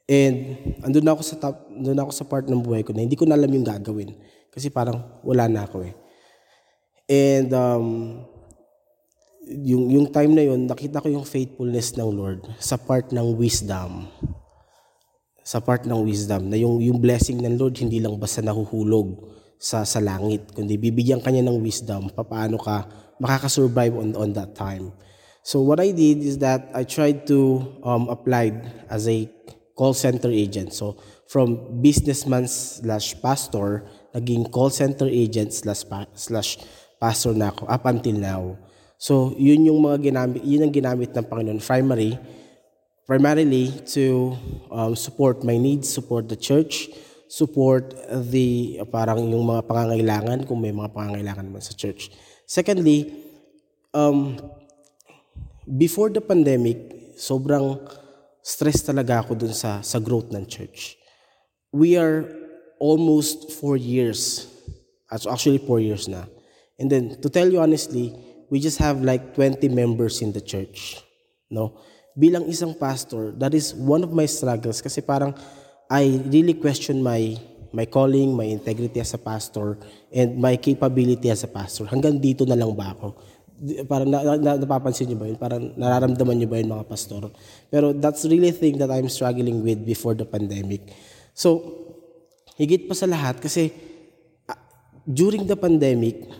And 0.04 0.60
andun 0.84 1.08
ako 1.08 1.20
sa 1.24 1.36
top, 1.36 1.68
andun 1.68 2.00
ako 2.00 2.12
sa 2.12 2.24
part 2.24 2.44
ng 2.44 2.60
buhay 2.60 2.84
ko 2.84 2.92
na 2.92 3.04
hindi 3.04 3.16
ko 3.16 3.24
na 3.24 3.38
alam 3.38 3.48
yung 3.48 3.64
gagawin 3.64 4.12
kasi 4.52 4.68
parang 4.68 5.00
wala 5.24 5.48
na 5.48 5.64
ako 5.64 5.84
eh. 5.84 5.94
And 7.08 7.48
um, 7.52 7.86
yung 9.44 9.92
yung 9.92 10.06
time 10.08 10.32
na 10.32 10.44
yun, 10.44 10.64
nakita 10.64 11.00
ko 11.04 11.08
yung 11.08 11.24
faithfulness 11.28 11.92
ng 11.96 12.08
Lord 12.08 12.40
sa 12.56 12.80
part 12.80 13.12
ng 13.12 13.36
wisdom. 13.36 14.08
Sa 15.44 15.60
part 15.60 15.84
ng 15.84 16.00
wisdom 16.04 16.48
na 16.48 16.56
yung 16.56 16.80
yung 16.80 16.96
blessing 17.00 17.40
ng 17.40 17.60
Lord 17.60 17.76
hindi 17.76 18.00
lang 18.00 18.16
basta 18.16 18.40
nahuhulog 18.40 19.43
sa, 19.64 19.88
sa 19.88 19.96
langit, 19.96 20.52
kundi 20.52 20.76
bibigyan 20.76 21.24
kanya 21.24 21.48
ng 21.48 21.64
wisdom 21.64 22.12
paano 22.12 22.60
ka 22.60 22.84
makakasurvive 23.16 23.96
on, 23.96 24.12
on 24.12 24.36
that 24.36 24.52
time. 24.52 24.92
So 25.40 25.64
what 25.64 25.80
I 25.80 25.96
did 25.96 26.20
is 26.20 26.36
that 26.44 26.68
I 26.76 26.84
tried 26.84 27.24
to 27.32 27.64
um, 27.80 28.12
apply 28.12 28.52
as 28.92 29.08
a 29.08 29.24
call 29.72 29.96
center 29.96 30.28
agent. 30.28 30.76
So 30.76 31.00
from 31.28 31.80
businessman 31.80 32.44
slash 32.44 33.16
pastor, 33.24 33.88
naging 34.12 34.52
call 34.52 34.68
center 34.68 35.08
agent 35.08 35.56
slash, 35.56 35.88
slash 36.12 36.60
pastor 37.00 37.32
na 37.32 37.48
ako 37.48 37.64
up 37.64 37.84
until 37.88 38.16
now. 38.20 38.42
So 39.00 39.32
yun 39.40 39.64
yung 39.64 39.80
mga 39.80 40.12
ginamit, 40.12 40.40
yun 40.44 40.68
ang 40.68 40.72
ginamit 40.72 41.12
ng 41.16 41.24
Panginoon 41.24 41.60
primary, 41.64 42.20
primarily 43.08 43.72
to 43.96 44.36
um, 44.68 44.92
support 44.96 45.40
my 45.44 45.56
needs, 45.56 45.88
support 45.88 46.28
the 46.28 46.36
church, 46.36 46.88
support 47.28 47.94
the 48.30 48.78
parang 48.92 49.26
yung 49.28 49.44
mga 49.44 49.64
pangangailangan 49.66 50.38
kung 50.44 50.60
may 50.60 50.72
mga 50.72 50.92
pangangailangan 50.92 51.44
naman 51.48 51.64
sa 51.64 51.72
church. 51.72 52.12
Secondly, 52.44 53.12
um, 53.94 54.36
before 55.64 56.12
the 56.12 56.20
pandemic, 56.20 56.76
sobrang 57.16 57.80
stress 58.44 58.84
talaga 58.84 59.24
ako 59.24 59.32
dun 59.38 59.54
sa, 59.56 59.80
sa 59.80 59.96
growth 59.96 60.28
ng 60.28 60.44
church. 60.44 61.00
We 61.72 61.96
are 61.96 62.28
almost 62.76 63.56
four 63.56 63.80
years, 63.80 64.46
actually 65.08 65.58
four 65.64 65.80
years 65.80 66.06
na. 66.06 66.28
And 66.78 66.90
then, 66.90 67.16
to 67.22 67.30
tell 67.30 67.48
you 67.48 67.62
honestly, 67.62 68.12
we 68.50 68.60
just 68.60 68.78
have 68.78 69.00
like 69.00 69.34
20 69.34 69.66
members 69.72 70.20
in 70.20 70.36
the 70.36 70.42
church. 70.42 71.00
No? 71.48 71.80
Bilang 72.14 72.46
isang 72.46 72.78
pastor, 72.78 73.32
that 73.40 73.54
is 73.54 73.74
one 73.74 74.04
of 74.04 74.12
my 74.12 74.26
struggles 74.26 74.82
kasi 74.82 75.00
parang 75.00 75.34
I 75.90 76.20
really 76.28 76.56
question 76.56 77.04
my 77.04 77.36
my 77.74 77.90
calling, 77.90 78.38
my 78.38 78.46
integrity 78.46 79.02
as 79.02 79.12
a 79.12 79.20
pastor, 79.20 79.76
and 80.14 80.38
my 80.38 80.54
capability 80.56 81.26
as 81.28 81.42
a 81.42 81.50
pastor. 81.50 81.90
Hanggang 81.90 82.22
dito 82.22 82.46
na 82.46 82.54
lang 82.54 82.70
ba 82.72 82.94
ako? 82.94 83.18
Parang 83.90 84.08
na, 84.08 84.38
na, 84.38 84.54
napapansin 84.54 85.10
niyo 85.10 85.18
ba 85.18 85.26
yun? 85.26 85.38
Parang 85.38 85.62
nararamdaman 85.74 86.38
niyo 86.38 86.48
ba 86.48 86.62
yun 86.62 86.70
mga 86.70 86.86
pastor? 86.86 87.34
Pero 87.68 87.90
that's 87.90 88.22
really 88.30 88.54
thing 88.54 88.78
that 88.78 88.94
I'm 88.94 89.10
struggling 89.10 89.66
with 89.66 89.82
before 89.82 90.14
the 90.14 90.26
pandemic. 90.26 90.86
So, 91.34 91.62
higit 92.54 92.86
pa 92.86 92.94
sa 92.94 93.10
lahat 93.10 93.42
kasi 93.42 93.74
uh, 94.46 94.58
during 95.02 95.50
the 95.50 95.58
pandemic, 95.58 96.30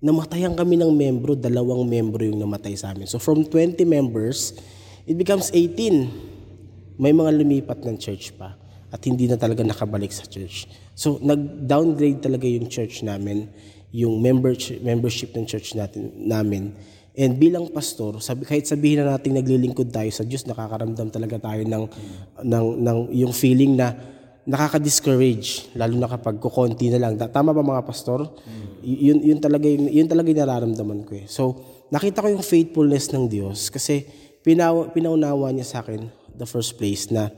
namatayan 0.00 0.56
kami 0.56 0.80
ng 0.80 0.92
membro, 0.92 1.36
dalawang 1.36 1.84
membro 1.84 2.24
yung 2.24 2.40
namatay 2.40 2.76
sa 2.76 2.96
amin. 2.96 3.08
So 3.08 3.20
from 3.20 3.44
20 3.44 3.80
members, 3.84 4.56
it 5.04 5.16
becomes 5.16 5.52
18 5.52 6.35
may 6.96 7.12
mga 7.12 7.30
lumipat 7.36 7.84
ng 7.84 7.96
church 8.00 8.36
pa 8.36 8.56
at 8.92 9.00
hindi 9.04 9.28
na 9.28 9.36
talaga 9.36 9.60
nakabalik 9.60 10.12
sa 10.14 10.24
church. 10.24 10.70
So, 10.96 11.20
nag-downgrade 11.20 12.24
talaga 12.24 12.48
yung 12.48 12.70
church 12.72 13.04
namin, 13.04 13.50
yung 13.92 14.22
membership, 14.22 14.80
membership 14.80 15.36
ng 15.36 15.44
church 15.44 15.76
natin, 15.76 16.14
namin. 16.16 16.72
And 17.16 17.36
bilang 17.36 17.72
pastor, 17.72 18.20
sabi, 18.20 18.44
kahit 18.44 18.68
sabihin 18.68 19.04
na 19.04 19.16
natin 19.16 19.36
naglilingkod 19.36 19.88
tayo 19.92 20.08
sa 20.12 20.24
Diyos, 20.24 20.44
nakakaramdam 20.48 21.08
talaga 21.12 21.36
tayo 21.40 21.64
ng, 21.64 21.84
ng, 22.44 22.66
ng 22.80 22.98
yung 23.12 23.32
feeling 23.32 23.76
na 23.76 23.92
nakaka-discourage, 24.46 25.74
lalo 25.74 25.98
na 25.98 26.06
kapag 26.06 26.38
kukonti 26.38 26.86
na 26.94 27.02
lang. 27.02 27.18
Tama 27.18 27.50
ba 27.50 27.66
mga 27.66 27.82
pastor? 27.82 28.30
Yun, 28.86 29.18
yun, 29.18 29.38
talaga, 29.42 29.66
yun, 29.66 29.90
yun 29.90 30.06
talaga 30.06 30.30
yung 30.30 30.40
nararamdaman 30.46 31.00
ko 31.02 31.12
eh. 31.18 31.26
So, 31.26 31.58
nakita 31.90 32.22
ko 32.22 32.30
yung 32.30 32.46
faithfulness 32.46 33.10
ng 33.10 33.26
Diyos 33.26 33.74
kasi 33.74 34.06
pinaw, 34.46 34.94
pinaunawa 34.94 35.50
niya 35.50 35.66
sa 35.66 35.82
akin 35.82 36.06
the 36.36 36.46
first 36.46 36.76
place 36.76 37.08
na 37.08 37.32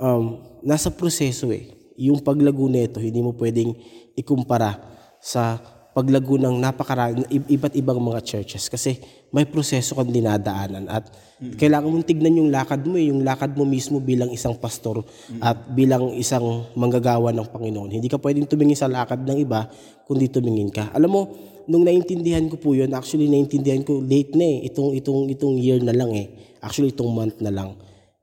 um, 0.00 0.40
nasa 0.62 0.92
proseso 0.92 1.48
eh. 1.52 1.72
Yung 1.96 2.20
paglago 2.20 2.68
nito, 2.68 3.00
hindi 3.00 3.24
mo 3.24 3.32
pwedeng 3.32 3.72
ikumpara 4.12 4.76
sa 5.16 5.56
paglago 5.96 6.36
ng 6.36 6.60
napakarami, 6.60 7.24
iba't 7.48 7.72
ibang 7.72 7.96
mga 7.96 8.20
churches 8.20 8.68
kasi 8.68 9.00
may 9.32 9.48
proseso 9.48 9.96
kang 9.96 10.12
dinadaanan 10.12 10.84
at 10.92 11.08
mm-hmm. 11.08 11.56
kailangan 11.56 11.88
mong 11.88 12.04
tignan 12.04 12.36
yung 12.36 12.52
lakad 12.52 12.84
mo 12.84 13.00
eh, 13.00 13.08
yung 13.08 13.24
lakad 13.24 13.56
mo 13.56 13.64
mismo 13.64 13.96
bilang 13.96 14.28
isang 14.28 14.60
pastor 14.60 15.00
mm-hmm. 15.00 15.40
at 15.40 15.56
bilang 15.72 16.12
isang 16.12 16.68
manggagawa 16.76 17.32
ng 17.32 17.48
Panginoon. 17.48 17.96
Hindi 17.96 18.12
ka 18.12 18.20
pwedeng 18.20 18.44
tumingin 18.44 18.76
sa 18.76 18.92
lakad 18.92 19.24
ng 19.24 19.40
iba 19.40 19.72
kundi 20.04 20.28
tumingin 20.28 20.68
ka. 20.68 20.92
Alam 20.92 21.10
mo, 21.16 21.22
nung 21.64 21.88
naintindihan 21.88 22.44
ko 22.52 22.60
po 22.60 22.76
yun, 22.76 22.92
actually 22.92 23.32
naintindihan 23.32 23.80
ko 23.80 23.96
late 24.04 24.36
na 24.36 24.44
eh, 24.44 24.68
itong, 24.68 24.92
itong, 25.00 25.32
itong 25.32 25.56
year 25.56 25.80
na 25.80 25.96
lang 25.96 26.12
eh. 26.12 26.28
Actually 26.60 26.92
itong 26.92 27.08
month 27.08 27.40
na 27.40 27.48
lang 27.48 27.72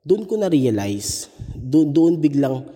doon 0.04 0.28
ko 0.28 0.36
na-realize, 0.36 1.32
doon, 1.56 1.88
doon 1.90 2.14
biglang 2.20 2.68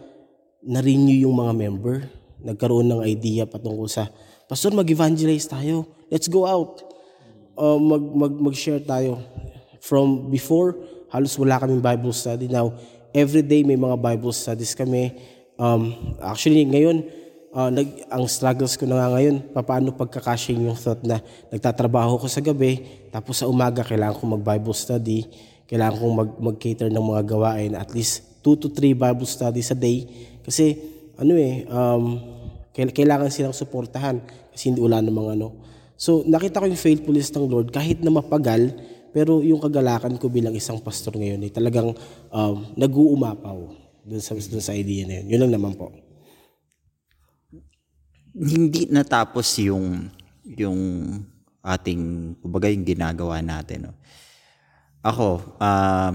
na-renew 0.65 1.29
yung 1.29 1.37
mga 1.37 1.53
member. 1.53 1.97
Nagkaroon 2.41 2.89
ng 2.89 3.03
idea 3.05 3.45
patungkol 3.45 3.87
sa, 3.87 4.09
Pastor, 4.49 4.73
mag-evangelize 4.73 5.45
tayo. 5.45 5.85
Let's 6.09 6.27
go 6.27 6.49
out. 6.49 6.89
uh, 7.59 7.79
mag, 7.79 8.03
mag, 8.15 8.35
mag-share 8.39 8.81
tayo. 8.81 9.19
From 9.83 10.31
before, 10.31 10.79
halos 11.11 11.35
wala 11.35 11.59
kaming 11.59 11.83
Bible 11.83 12.15
study. 12.15 12.47
Now, 12.47 12.79
every 13.11 13.43
day 13.43 13.67
may 13.67 13.77
mga 13.77 13.99
Bible 13.99 14.31
studies 14.31 14.73
kami. 14.79 15.19
Um, 15.59 16.15
actually, 16.23 16.63
ngayon, 16.63 17.03
uh, 17.51 17.71
nag, 17.75 18.07
ang 18.07 18.25
struggles 18.31 18.79
ko 18.79 18.87
na 18.87 19.03
nga 19.03 19.09
ngayon, 19.19 19.37
paano 19.51 19.91
pagkakashing 19.91 20.63
yung 20.63 20.79
thought 20.79 21.03
na 21.03 21.19
nagtatrabaho 21.51 22.23
ko 22.23 22.27
sa 22.31 22.39
gabi, 22.39 22.79
tapos 23.11 23.43
sa 23.43 23.51
umaga 23.51 23.83
kailangan 23.83 24.15
kong 24.23 24.39
mag-Bible 24.39 24.77
study, 24.77 25.27
kailangan 25.69 25.95
kong 26.01 26.15
mag, 26.17 26.31
mag-cater 26.41 26.89
ng 26.89 27.05
mga 27.05 27.23
gawain, 27.29 27.73
at 27.77 27.93
least 27.93 28.41
2 28.41 28.57
to 28.57 28.69
3 28.73 28.97
Bible 28.97 29.29
studies 29.29 29.69
a 29.71 29.79
day. 29.79 30.09
Kasi, 30.41 30.75
ano 31.21 31.37
eh, 31.37 31.69
um, 31.69 32.05
kailangan 32.73 33.29
silang 33.29 33.53
suportahan 33.53 34.23
kasi 34.51 34.73
hindi 34.73 34.81
wala 34.81 35.05
namang 35.05 35.37
ano. 35.37 35.61
So, 35.99 36.25
nakita 36.25 36.63
ko 36.63 36.67
yung 36.71 36.79
faithfulness 36.79 37.31
ng 37.35 37.47
Lord 37.47 37.69
kahit 37.69 38.01
na 38.01 38.09
mapagal, 38.09 38.75
pero 39.13 39.45
yung 39.45 39.61
kagalakan 39.61 40.17
ko 40.17 40.33
bilang 40.33 40.55
isang 40.57 40.81
pastor 40.81 41.13
ngayon 41.15 41.43
ay 41.43 41.53
talagang 41.53 41.93
um, 42.33 42.57
nag-uumapaw 42.79 43.59
dun 44.07 44.23
sa, 44.23 44.33
dun 44.39 44.63
sa 44.63 44.73
idea 44.73 45.05
na 45.05 45.21
yun. 45.21 45.37
Yun 45.37 45.41
lang 45.47 45.53
naman 45.59 45.75
po 45.75 45.91
hindi 48.39 48.87
natapos 48.87 49.59
yung 49.67 50.07
yung 50.47 50.81
ating 51.59 52.33
kumbaga 52.39 52.71
yung 52.71 52.87
ginagawa 52.87 53.43
natin 53.43 53.91
no. 53.91 53.93
Ako 55.03 55.41
um 55.63 56.15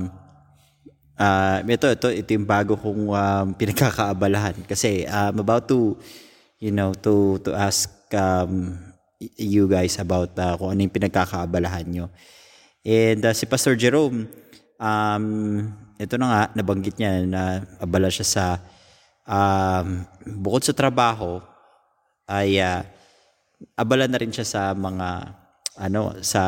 uh, 1.17 1.57
ito 1.63 1.87
ito 1.87 2.07
ito 2.11 2.29
yung 2.35 2.47
bago 2.47 2.75
kong 2.75 3.13
um, 3.13 3.47
pinagkakaabalahan 3.55 4.65
kasi 4.67 5.07
I'm 5.07 5.39
about 5.39 5.69
to 5.71 5.95
you 6.59 6.71
know 6.75 6.91
to 7.05 7.39
to 7.47 7.55
ask 7.55 7.89
um, 8.15 8.75
you 9.39 9.71
guys 9.71 9.95
about 9.99 10.35
uh, 10.35 10.59
kung 10.59 10.75
ano 10.75 10.79
yung 10.83 10.95
pinagkakaabalahan 10.95 11.87
nyo. 11.87 12.05
And 12.83 13.23
uh, 13.23 13.31
si 13.31 13.47
Pastor 13.47 13.79
Jerome 13.79 14.27
um 14.81 15.25
ito 15.95 16.19
na 16.19 16.27
nga 16.27 16.41
nabanggit 16.57 16.99
niya 16.99 17.23
na 17.23 17.63
abala 17.79 18.11
siya 18.11 18.27
sa 18.27 18.45
um, 19.23 20.03
bukod 20.43 20.67
sa 20.67 20.75
trabaho 20.75 21.39
ay 22.27 22.59
uh, 22.59 22.83
abala 23.79 24.11
na 24.11 24.19
rin 24.19 24.33
siya 24.33 24.43
sa 24.43 24.61
mga 24.75 25.39
ano 25.79 26.19
sa 26.19 26.43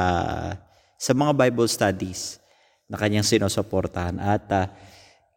sa 0.96 1.12
mga 1.12 1.36
Bible 1.36 1.70
studies 1.70 2.40
na 2.88 2.96
kanyang 3.00 3.26
sinusuportahan 3.26 4.18
at 4.22 4.46
uh, 4.54 4.68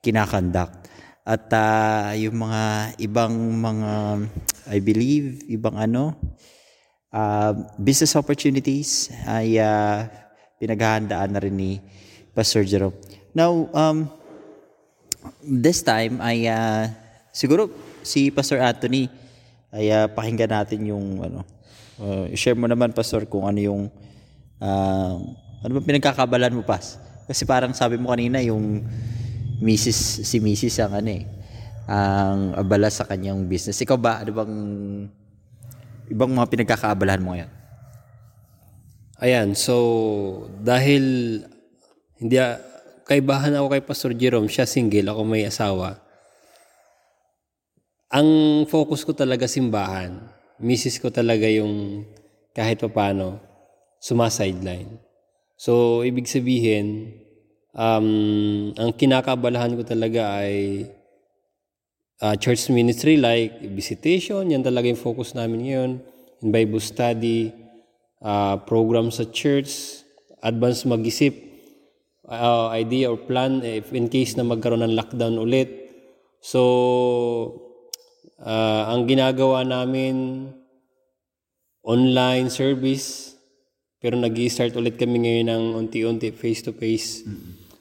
kinakandak 0.05 0.71
at 1.29 1.45
uh, 1.53 2.17
yung 2.17 2.41
mga 2.41 2.95
ibang 3.05 3.35
mga 3.37 3.93
I 4.73 4.79
believe 4.81 5.45
ibang 5.49 5.77
ano 5.77 6.17
uh, 7.13 7.53
business 7.77 8.17
opportunities 8.17 9.13
ay 9.29 9.61
uh, 9.61 10.09
pinaghahandaan 10.57 11.31
na 11.37 11.41
rin 11.41 11.53
ni 11.53 11.73
Pastor 12.33 12.65
Jerome. 12.65 12.97
Now 13.37 13.69
um 13.77 14.09
this 15.45 15.85
time 15.85 16.21
ay 16.25 16.49
uh, 16.49 16.89
siguro 17.33 17.69
si 18.01 18.33
Pastor 18.33 18.65
Anthony 18.65 19.13
ay 19.69 19.93
uh, 19.93 20.09
pakinggan 20.09 20.53
natin 20.53 20.81
yung 20.89 21.21
ano. 21.21 21.45
Uh, 21.99 22.31
share 22.39 22.55
mo 22.55 22.71
naman 22.71 22.95
pastor 22.95 23.27
kung 23.27 23.45
ano 23.45 23.59
yung 23.59 23.83
uh, 24.63 25.19
ano 25.65 25.79
ba 25.79 25.81
pinagkakabalan 25.83 26.55
mo 26.55 26.63
pas? 26.63 26.99
Kasi 27.29 27.45
parang 27.45 27.75
sabi 27.77 28.01
mo 28.01 28.11
kanina 28.13 28.41
yung 28.41 28.87
Mrs. 29.59 30.23
si 30.23 30.39
Mrs. 30.39 30.87
ang 30.87 30.93
ano 30.95 31.11
eh 31.11 31.25
ang 31.89 32.53
abala 32.53 32.93
sa 32.93 33.09
kanyang 33.09 33.49
business. 33.49 33.81
Ikaw 33.81 33.97
ba 33.97 34.21
ano 34.21 34.31
bang 34.33 34.55
ibang 36.13 36.31
mga 36.37 36.51
pinagkakaabalahan 36.53 37.25
mo 37.25 37.33
ngayon? 37.33 37.51
Ayan, 39.19 39.49
so 39.59 39.75
dahil 40.63 41.03
hindi 42.21 42.37
kaibahan 43.09 43.57
ako 43.57 43.67
kay 43.73 43.83
Pastor 43.83 44.13
Jerome, 44.15 44.53
siya 44.53 44.69
single, 44.69 45.11
ako 45.11 45.21
may 45.27 45.49
asawa 45.49 46.09
ang 48.09 48.65
focus 48.65 49.05
ko 49.05 49.13
talaga 49.13 49.45
simbahan. 49.45 50.17
Misis 50.57 50.97
ko 50.97 51.13
talaga 51.13 51.45
yung 51.45 52.09
kahit 52.57 52.81
papano 52.81 53.37
sumasideline. 54.01 54.97
So, 55.59 56.07
ibig 56.07 56.31
sabihin, 56.31 57.19
um, 57.75 58.71
ang 58.79 58.95
kinakabalahan 58.95 59.75
ko 59.75 59.83
talaga 59.83 60.39
ay 60.39 60.87
uh, 62.23 62.39
church 62.39 62.71
ministry 62.71 63.19
like 63.19 63.59
visitation, 63.75 64.47
yan 64.55 64.63
talaga 64.63 64.87
yung 64.87 65.03
focus 65.03 65.35
namin 65.35 65.67
ngayon. 65.67 65.91
In 66.47 66.55
Bible 66.55 66.79
study, 66.79 67.51
uh, 68.23 68.63
program 68.63 69.11
sa 69.11 69.27
church, 69.27 70.01
advance 70.39 70.87
mag-isip, 70.87 71.35
uh, 72.31 72.71
idea 72.71 73.11
or 73.11 73.19
plan 73.19 73.59
if 73.67 73.91
in 73.91 74.07
case 74.07 74.39
na 74.39 74.47
magkaroon 74.47 74.87
ng 74.87 74.95
lockdown 74.95 75.43
ulit. 75.43 75.91
So, 76.39 77.67
Uh, 78.39 78.87
ang 78.95 79.11
ginagawa 79.11 79.67
namin, 79.67 80.47
online 81.83 82.47
service, 82.55 83.35
pero 83.99 84.15
nag 84.15 84.35
start 84.47 84.79
ulit 84.79 84.95
kami 84.95 85.27
ngayon 85.27 85.47
ng 85.51 85.65
unti-unti, 85.75 86.31
face-to-face. 86.31 87.27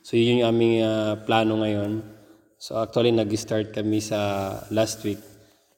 So 0.01 0.17
yun 0.17 0.41
yung 0.41 0.49
aming 0.49 0.81
uh, 0.81 1.21
plano 1.29 1.61
ngayon. 1.61 2.01
So 2.57 2.81
actually, 2.81 3.13
nag-start 3.13 3.69
kami 3.69 4.01
sa 4.01 4.17
last 4.73 5.05
week. 5.05 5.21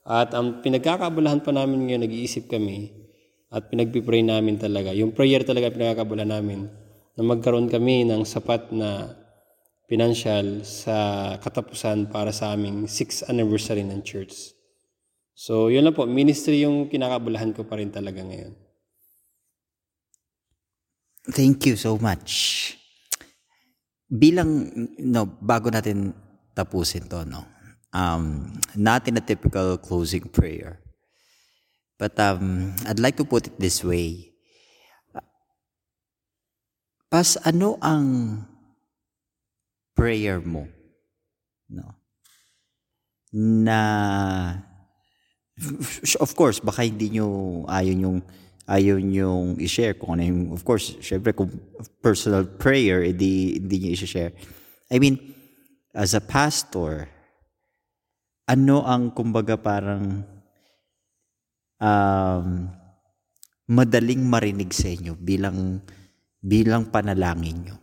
At 0.08 0.32
ang 0.32 0.64
pinagkakabulahan 0.64 1.44
pa 1.44 1.52
namin 1.52 1.92
ngayon, 1.92 2.08
nag-iisip 2.08 2.48
kami 2.48 2.88
at 3.52 3.68
pinagpipray 3.68 4.24
namin 4.24 4.56
talaga. 4.56 4.96
Yung 4.96 5.12
prayer 5.12 5.44
talaga 5.44 5.76
pinagkakabulahan 5.76 6.40
namin 6.40 6.72
na 7.20 7.22
magkaroon 7.28 7.68
kami 7.68 8.08
ng 8.08 8.24
sapat 8.24 8.72
na 8.72 9.12
financial 9.92 10.64
sa 10.64 11.36
katapusan 11.44 12.08
para 12.08 12.32
sa 12.32 12.56
aming 12.56 12.88
6th 12.88 13.28
anniversary 13.28 13.84
ng 13.84 14.00
church. 14.08 14.56
So, 15.36 15.68
yun 15.68 15.84
lang 15.84 16.00
po. 16.00 16.08
Ministry 16.08 16.64
yung 16.64 16.88
kinakabulahan 16.88 17.52
ko 17.52 17.68
pa 17.68 17.76
rin 17.76 17.92
talaga 17.92 18.24
ngayon. 18.24 18.69
Thank 21.30 21.66
you 21.70 21.78
so 21.78 21.98
much. 21.98 22.74
Bilang, 24.10 24.70
no, 24.98 25.26
bago 25.26 25.70
natin 25.70 26.14
tapusin 26.58 27.06
to, 27.10 27.26
no, 27.30 27.46
um, 27.94 28.54
not 28.74 29.06
in 29.06 29.18
a 29.18 29.24
typical 29.24 29.78
closing 29.78 30.26
prayer. 30.26 30.82
But 32.00 32.18
um, 32.18 32.74
I'd 32.88 32.98
like 32.98 33.18
to 33.18 33.28
put 33.28 33.48
it 33.48 33.60
this 33.60 33.84
way. 33.84 34.34
Pas, 37.10 37.38
ano 37.46 37.78
ang 37.82 38.46
prayer 39.94 40.42
mo? 40.42 40.66
No? 41.70 41.94
Na 43.36 43.82
of 46.24 46.32
course, 46.34 46.64
baka 46.64 46.88
hindi 46.88 47.20
nyo 47.20 47.28
ayon 47.68 48.00
yung 48.00 48.20
ayaw 48.70 49.02
yung 49.02 49.58
i-share 49.58 49.98
kung 49.98 50.14
ano 50.14 50.30
yung, 50.30 50.42
of 50.54 50.62
course, 50.62 50.94
syempre 51.02 51.34
kung 51.34 51.50
personal 52.06 52.46
prayer, 52.46 53.02
hindi, 53.02 53.58
hindi 53.58 53.76
nyo 53.82 53.90
i-share. 53.98 54.34
I 54.94 55.02
mean, 55.02 55.18
as 55.98 56.14
a 56.14 56.22
pastor, 56.22 57.10
ano 58.46 58.86
ang 58.86 59.10
kumbaga 59.10 59.58
parang 59.58 60.22
um, 61.82 62.46
madaling 63.70 64.22
marinig 64.22 64.70
sa 64.74 64.90
inyo 64.90 65.18
bilang 65.18 65.82
bilang 66.38 66.94
panalangin 66.94 67.58
nyo? 67.66 67.78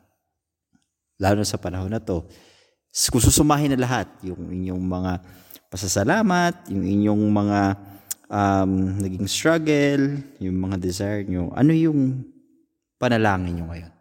Lalo 1.18 1.42
sa 1.42 1.59
panahon 1.59 1.90
na 1.90 2.03
to. 2.03 2.27
Kung 3.11 3.20
susumahin 3.20 3.75
na 3.75 3.83
lahat, 3.83 4.09
yung 4.25 4.49
inyong 4.49 4.81
mga 4.81 5.12
pasasalamat, 5.68 6.70
yung 6.72 6.85
inyong 6.87 7.25
mga 7.29 7.61
um, 8.30 9.02
naging 9.02 9.28
struggle, 9.30 10.22
yung 10.42 10.56
mga 10.62 10.76
desire 10.82 11.22
nyo, 11.26 11.50
ano 11.54 11.72
yung 11.72 12.26
panalangin 12.98 13.60
nyo 13.60 13.66
ngayon? 13.70 13.92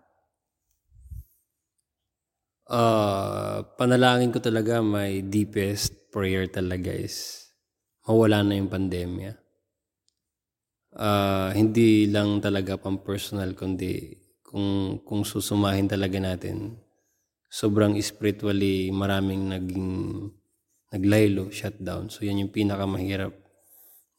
Uh, 2.65 3.61
panalangin 3.77 4.33
ko 4.33 4.41
talaga, 4.41 4.81
my 4.81 5.21
deepest 5.21 6.09
prayer 6.09 6.49
talaga 6.49 6.89
is 6.89 7.45
mawala 8.09 8.41
na 8.41 8.57
yung 8.57 8.71
pandemya. 8.71 9.38
Uh, 10.95 11.51
hindi 11.51 12.07
lang 12.09 12.39
talaga 12.41 12.79
pang 12.79 13.03
personal, 13.03 13.53
kundi 13.53 14.17
kung, 14.41 15.03
kung 15.03 15.21
susumahin 15.27 15.85
talaga 15.91 16.17
natin, 16.17 16.79
sobrang 17.51 17.99
spiritually 18.01 18.89
maraming 18.89 19.51
naging 19.51 19.91
naglaylo, 20.89 21.51
shutdown. 21.51 22.07
So 22.09 22.23
yan 22.23 22.41
yung 22.41 22.55
pinakamahirap 22.55 23.44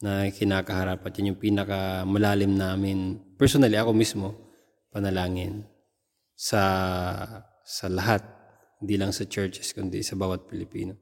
na 0.04 0.28
kinakaharap 0.28 1.00
at 1.00 1.12
yan 1.16 1.32
yung 1.32 1.40
pinakamalalim 1.40 2.52
namin, 2.52 3.16
personally 3.40 3.76
ako 3.80 3.96
mismo, 3.96 4.36
panalangin 4.92 5.64
sa 6.36 6.62
sa 7.64 7.86
lahat, 7.88 8.22
hindi 8.84 9.00
lang 9.00 9.10
sa 9.10 9.24
churches 9.24 9.72
kundi 9.72 10.04
sa 10.04 10.14
bawat 10.20 10.44
Pilipino. 10.46 10.94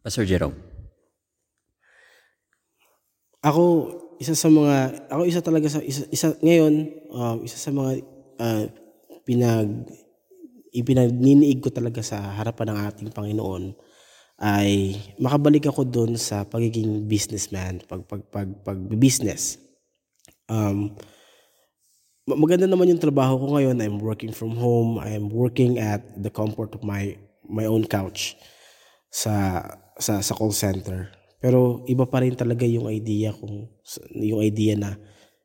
Pastor 0.00 0.24
Jerome. 0.28 0.56
Ako, 3.40 3.64
isa 4.20 4.36
sa 4.36 4.52
mga 4.52 5.08
ako 5.08 5.22
isa 5.24 5.40
talaga 5.40 5.72
sa 5.72 5.80
isa, 5.80 6.04
isa 6.12 6.36
ngayon 6.44 6.74
um, 7.08 7.38
isa 7.40 7.56
sa 7.56 7.72
mga 7.72 8.04
uh, 8.36 8.64
pinag 9.24 9.88
ipinagniniig 10.70 11.64
ko 11.64 11.72
talaga 11.72 12.04
sa 12.04 12.36
harapan 12.36 12.70
ng 12.70 12.78
ating 12.84 13.08
Panginoon 13.16 13.74
ay 14.40 14.96
makabalik 15.20 15.68
ako 15.68 15.84
doon 15.84 16.16
sa 16.16 16.48
pagiging 16.48 17.04
businessman, 17.04 17.84
pag 17.84 18.08
pag 18.08 18.24
pag, 18.32 18.48
pag 18.64 18.78
business. 18.96 19.60
Um, 20.48 20.96
maganda 22.24 22.64
naman 22.64 22.88
yung 22.88 23.04
trabaho 23.04 23.36
ko 23.36 23.46
ngayon. 23.60 23.76
I'm 23.84 24.00
working 24.00 24.32
from 24.32 24.56
home. 24.56 24.96
I'm 24.96 25.28
working 25.28 25.76
at 25.76 26.00
the 26.16 26.32
comfort 26.32 26.72
of 26.72 26.80
my 26.80 27.20
my 27.44 27.68
own 27.68 27.84
couch 27.84 28.40
sa 29.12 29.60
sa 30.00 30.24
sa 30.24 30.32
call 30.32 30.56
center. 30.56 31.12
Pero 31.36 31.84
iba 31.84 32.08
pa 32.08 32.24
rin 32.24 32.32
talaga 32.32 32.64
yung 32.64 32.88
idea 32.88 33.36
kung 33.36 33.68
yung 34.16 34.40
idea 34.40 34.72
na 34.72 34.96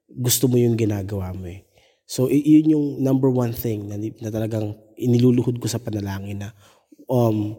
gusto 0.08 0.47
mo 0.47 0.55
yung 0.55 0.79
ginagawa 0.79 1.36
mo 1.36 1.51
eh. 1.51 1.67
So 2.08 2.31
yun 2.31 2.71
yung 2.71 2.86
number 3.03 3.27
one 3.27 3.51
thing 3.51 3.91
na, 3.91 3.97
na 3.97 4.29
talagang 4.31 4.77
iniluluhod 4.95 5.60
ko 5.60 5.67
sa 5.67 5.81
panalangin 5.81 6.45
na 6.45 6.55
um, 7.10 7.58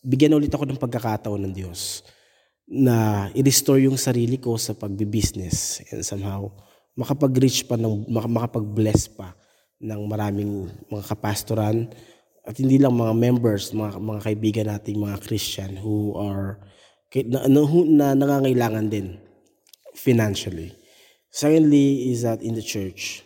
bigyan 0.00 0.36
ulit 0.36 0.52
ako 0.52 0.64
ng 0.64 0.80
pagkakataon 0.80 1.40
ng 1.44 1.54
Diyos 1.54 2.04
na 2.64 3.28
i-restore 3.36 3.84
yung 3.84 4.00
sarili 4.00 4.40
ko 4.40 4.56
sa 4.56 4.72
pagbi-business 4.72 5.84
and 5.92 6.00
somehow 6.00 6.48
makapag-reach 6.96 7.68
pa 7.68 7.76
ng 7.76 8.08
makapag-bless 8.08 9.12
pa 9.12 9.36
ng 9.80 10.00
maraming 10.08 10.68
mga 10.88 11.04
kapastoran 11.04 11.88
at 12.44 12.56
hindi 12.56 12.80
lang 12.80 12.96
mga 12.96 13.12
members, 13.12 13.72
mga 13.76 14.00
mga 14.00 14.20
kaibigan 14.24 14.66
nating 14.72 14.96
mga 14.96 15.16
Christian 15.20 15.76
who 15.76 16.16
are 16.16 16.56
na, 17.26 17.44
na, 17.50 17.60
na 17.84 18.06
nangangailangan 18.16 18.86
din 18.88 19.20
financially. 19.92 20.72
Secondly 21.28 22.10
is 22.10 22.22
that 22.22 22.40
in 22.40 22.56
the 22.56 22.64
church, 22.64 23.22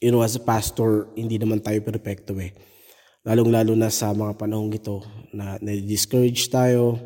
you 0.00 0.10
know, 0.10 0.24
as 0.24 0.34
a 0.34 0.42
pastor, 0.42 1.06
hindi 1.14 1.38
naman 1.38 1.62
tayo 1.62 1.78
perfecto 1.84 2.34
eh 2.42 2.73
lalong-lalo 3.24 3.72
na 3.72 3.88
sa 3.88 4.12
mga 4.12 4.36
panahong 4.36 4.76
ito 4.76 5.00
na 5.32 5.56
na-discourage 5.58 6.52
tayo, 6.52 7.00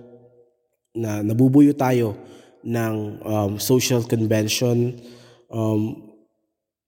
na 0.90 1.22
nabubuyo 1.22 1.70
tayo 1.78 2.18
ng 2.66 2.94
um, 3.22 3.52
social 3.62 4.02
convention, 4.02 4.98
um, 5.46 6.10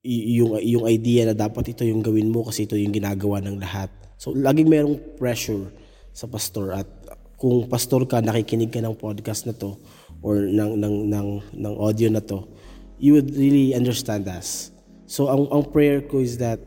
yung, 0.03 0.59
yung 0.59 0.83
idea 0.83 1.31
na 1.31 1.35
dapat 1.37 1.71
ito 1.71 1.87
yung 1.87 2.03
gawin 2.03 2.27
mo 2.27 2.43
kasi 2.43 2.67
ito 2.67 2.75
yung 2.75 2.91
ginagawa 2.91 3.39
ng 3.39 3.55
lahat. 3.55 3.87
So, 4.19 4.35
laging 4.35 4.67
mayroong 4.67 4.99
pressure 5.15 5.71
sa 6.11 6.27
pastor 6.27 6.75
at 6.75 6.89
kung 7.39 7.65
pastor 7.71 8.05
ka, 8.05 8.19
nakikinig 8.21 8.69
ka 8.69 8.83
ng 8.83 8.99
podcast 8.99 9.47
na 9.47 9.55
to 9.55 9.79
or 10.21 10.43
ng, 10.43 10.77
ng, 10.77 10.95
ng, 11.09 11.27
ng 11.55 11.73
audio 11.79 12.11
na 12.11 12.21
to, 12.21 12.45
you 13.01 13.17
would 13.17 13.31
really 13.33 13.73
understand 13.73 14.27
us. 14.27 14.69
So, 15.07 15.31
ang, 15.31 15.49
ang 15.49 15.63
prayer 15.71 16.03
ko 16.05 16.19
is 16.21 16.37
that 16.37 16.61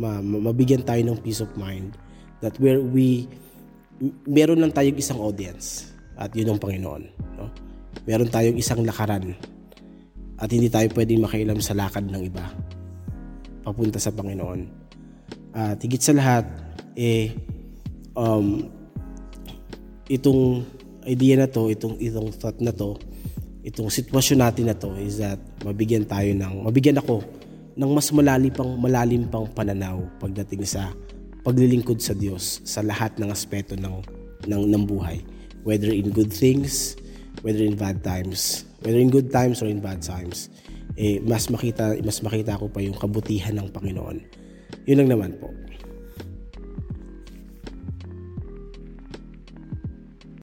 ma, 0.00 0.24
mabigyan 0.24 0.80
tayo 0.80 1.04
ng 1.04 1.20
peace 1.20 1.44
of 1.44 1.52
mind 1.60 1.92
that 2.40 2.56
where 2.56 2.80
we 2.80 3.28
meron 4.24 4.64
lang 4.64 4.72
tayong 4.72 4.96
isang 4.96 5.20
audience 5.20 5.92
at 6.16 6.32
yun 6.32 6.56
ang 6.56 6.60
Panginoon 6.60 7.04
no? 7.36 7.52
meron 8.08 8.32
tayong 8.32 8.56
isang 8.56 8.80
lakaran 8.80 9.36
at 10.40 10.48
hindi 10.48 10.72
tayo 10.72 10.88
pwedeng 10.96 11.20
makialam 11.20 11.60
sa 11.60 11.76
lakad 11.76 12.08
ng 12.08 12.22
iba 12.24 12.48
papunta 13.60 14.00
sa 14.00 14.08
Panginoon 14.08 14.64
at 15.52 15.76
higit 15.84 16.00
sa 16.00 16.16
lahat 16.16 16.48
eh 16.96 17.36
um, 18.16 18.64
itong 20.08 20.64
idea 21.04 21.44
na 21.44 21.48
to 21.48 21.68
itong 21.68 22.00
itong 22.00 22.32
thought 22.32 22.56
na 22.64 22.72
to 22.72 22.96
itong 23.60 23.92
sitwasyon 23.92 24.40
natin 24.40 24.64
na 24.72 24.76
to 24.76 24.96
is 24.96 25.20
that 25.20 25.36
mabigyan 25.60 26.08
tayo 26.08 26.32
ng 26.32 26.64
mabigyan 26.64 26.96
ako 26.96 27.20
ng 27.76 27.90
mas 27.90 28.10
malalim 28.10 28.52
pang 28.52 28.74
malalim 28.78 29.22
pang 29.28 29.46
pananaw 29.50 30.02
pagdating 30.18 30.66
sa 30.66 30.90
paglilingkod 31.46 32.02
sa 32.02 32.12
Diyos 32.12 32.60
sa 32.66 32.82
lahat 32.82 33.16
ng 33.16 33.30
aspeto 33.30 33.78
ng 33.78 34.02
ng 34.46 34.62
ng 34.70 34.82
buhay. 34.86 35.22
Whether 35.62 35.92
in 35.92 36.10
good 36.10 36.32
things 36.32 36.96
whether 37.40 37.64
in 37.64 37.76
bad 37.76 38.04
times. 38.04 38.68
Whether 38.84 39.00
in 39.00 39.12
good 39.12 39.32
times 39.32 39.60
or 39.60 39.68
in 39.68 39.80
bad 39.80 40.00
times 40.00 40.50
eh 40.98 41.22
mas 41.22 41.48
makita 41.48 41.96
mas 42.02 42.20
makita 42.20 42.58
ko 42.58 42.66
pa 42.68 42.82
yung 42.82 42.98
kabutihan 42.98 43.56
ng 43.56 43.68
Panginoon. 43.70 44.18
Yun 44.84 44.96
lang 45.04 45.10
naman 45.16 45.32
po 45.38 45.48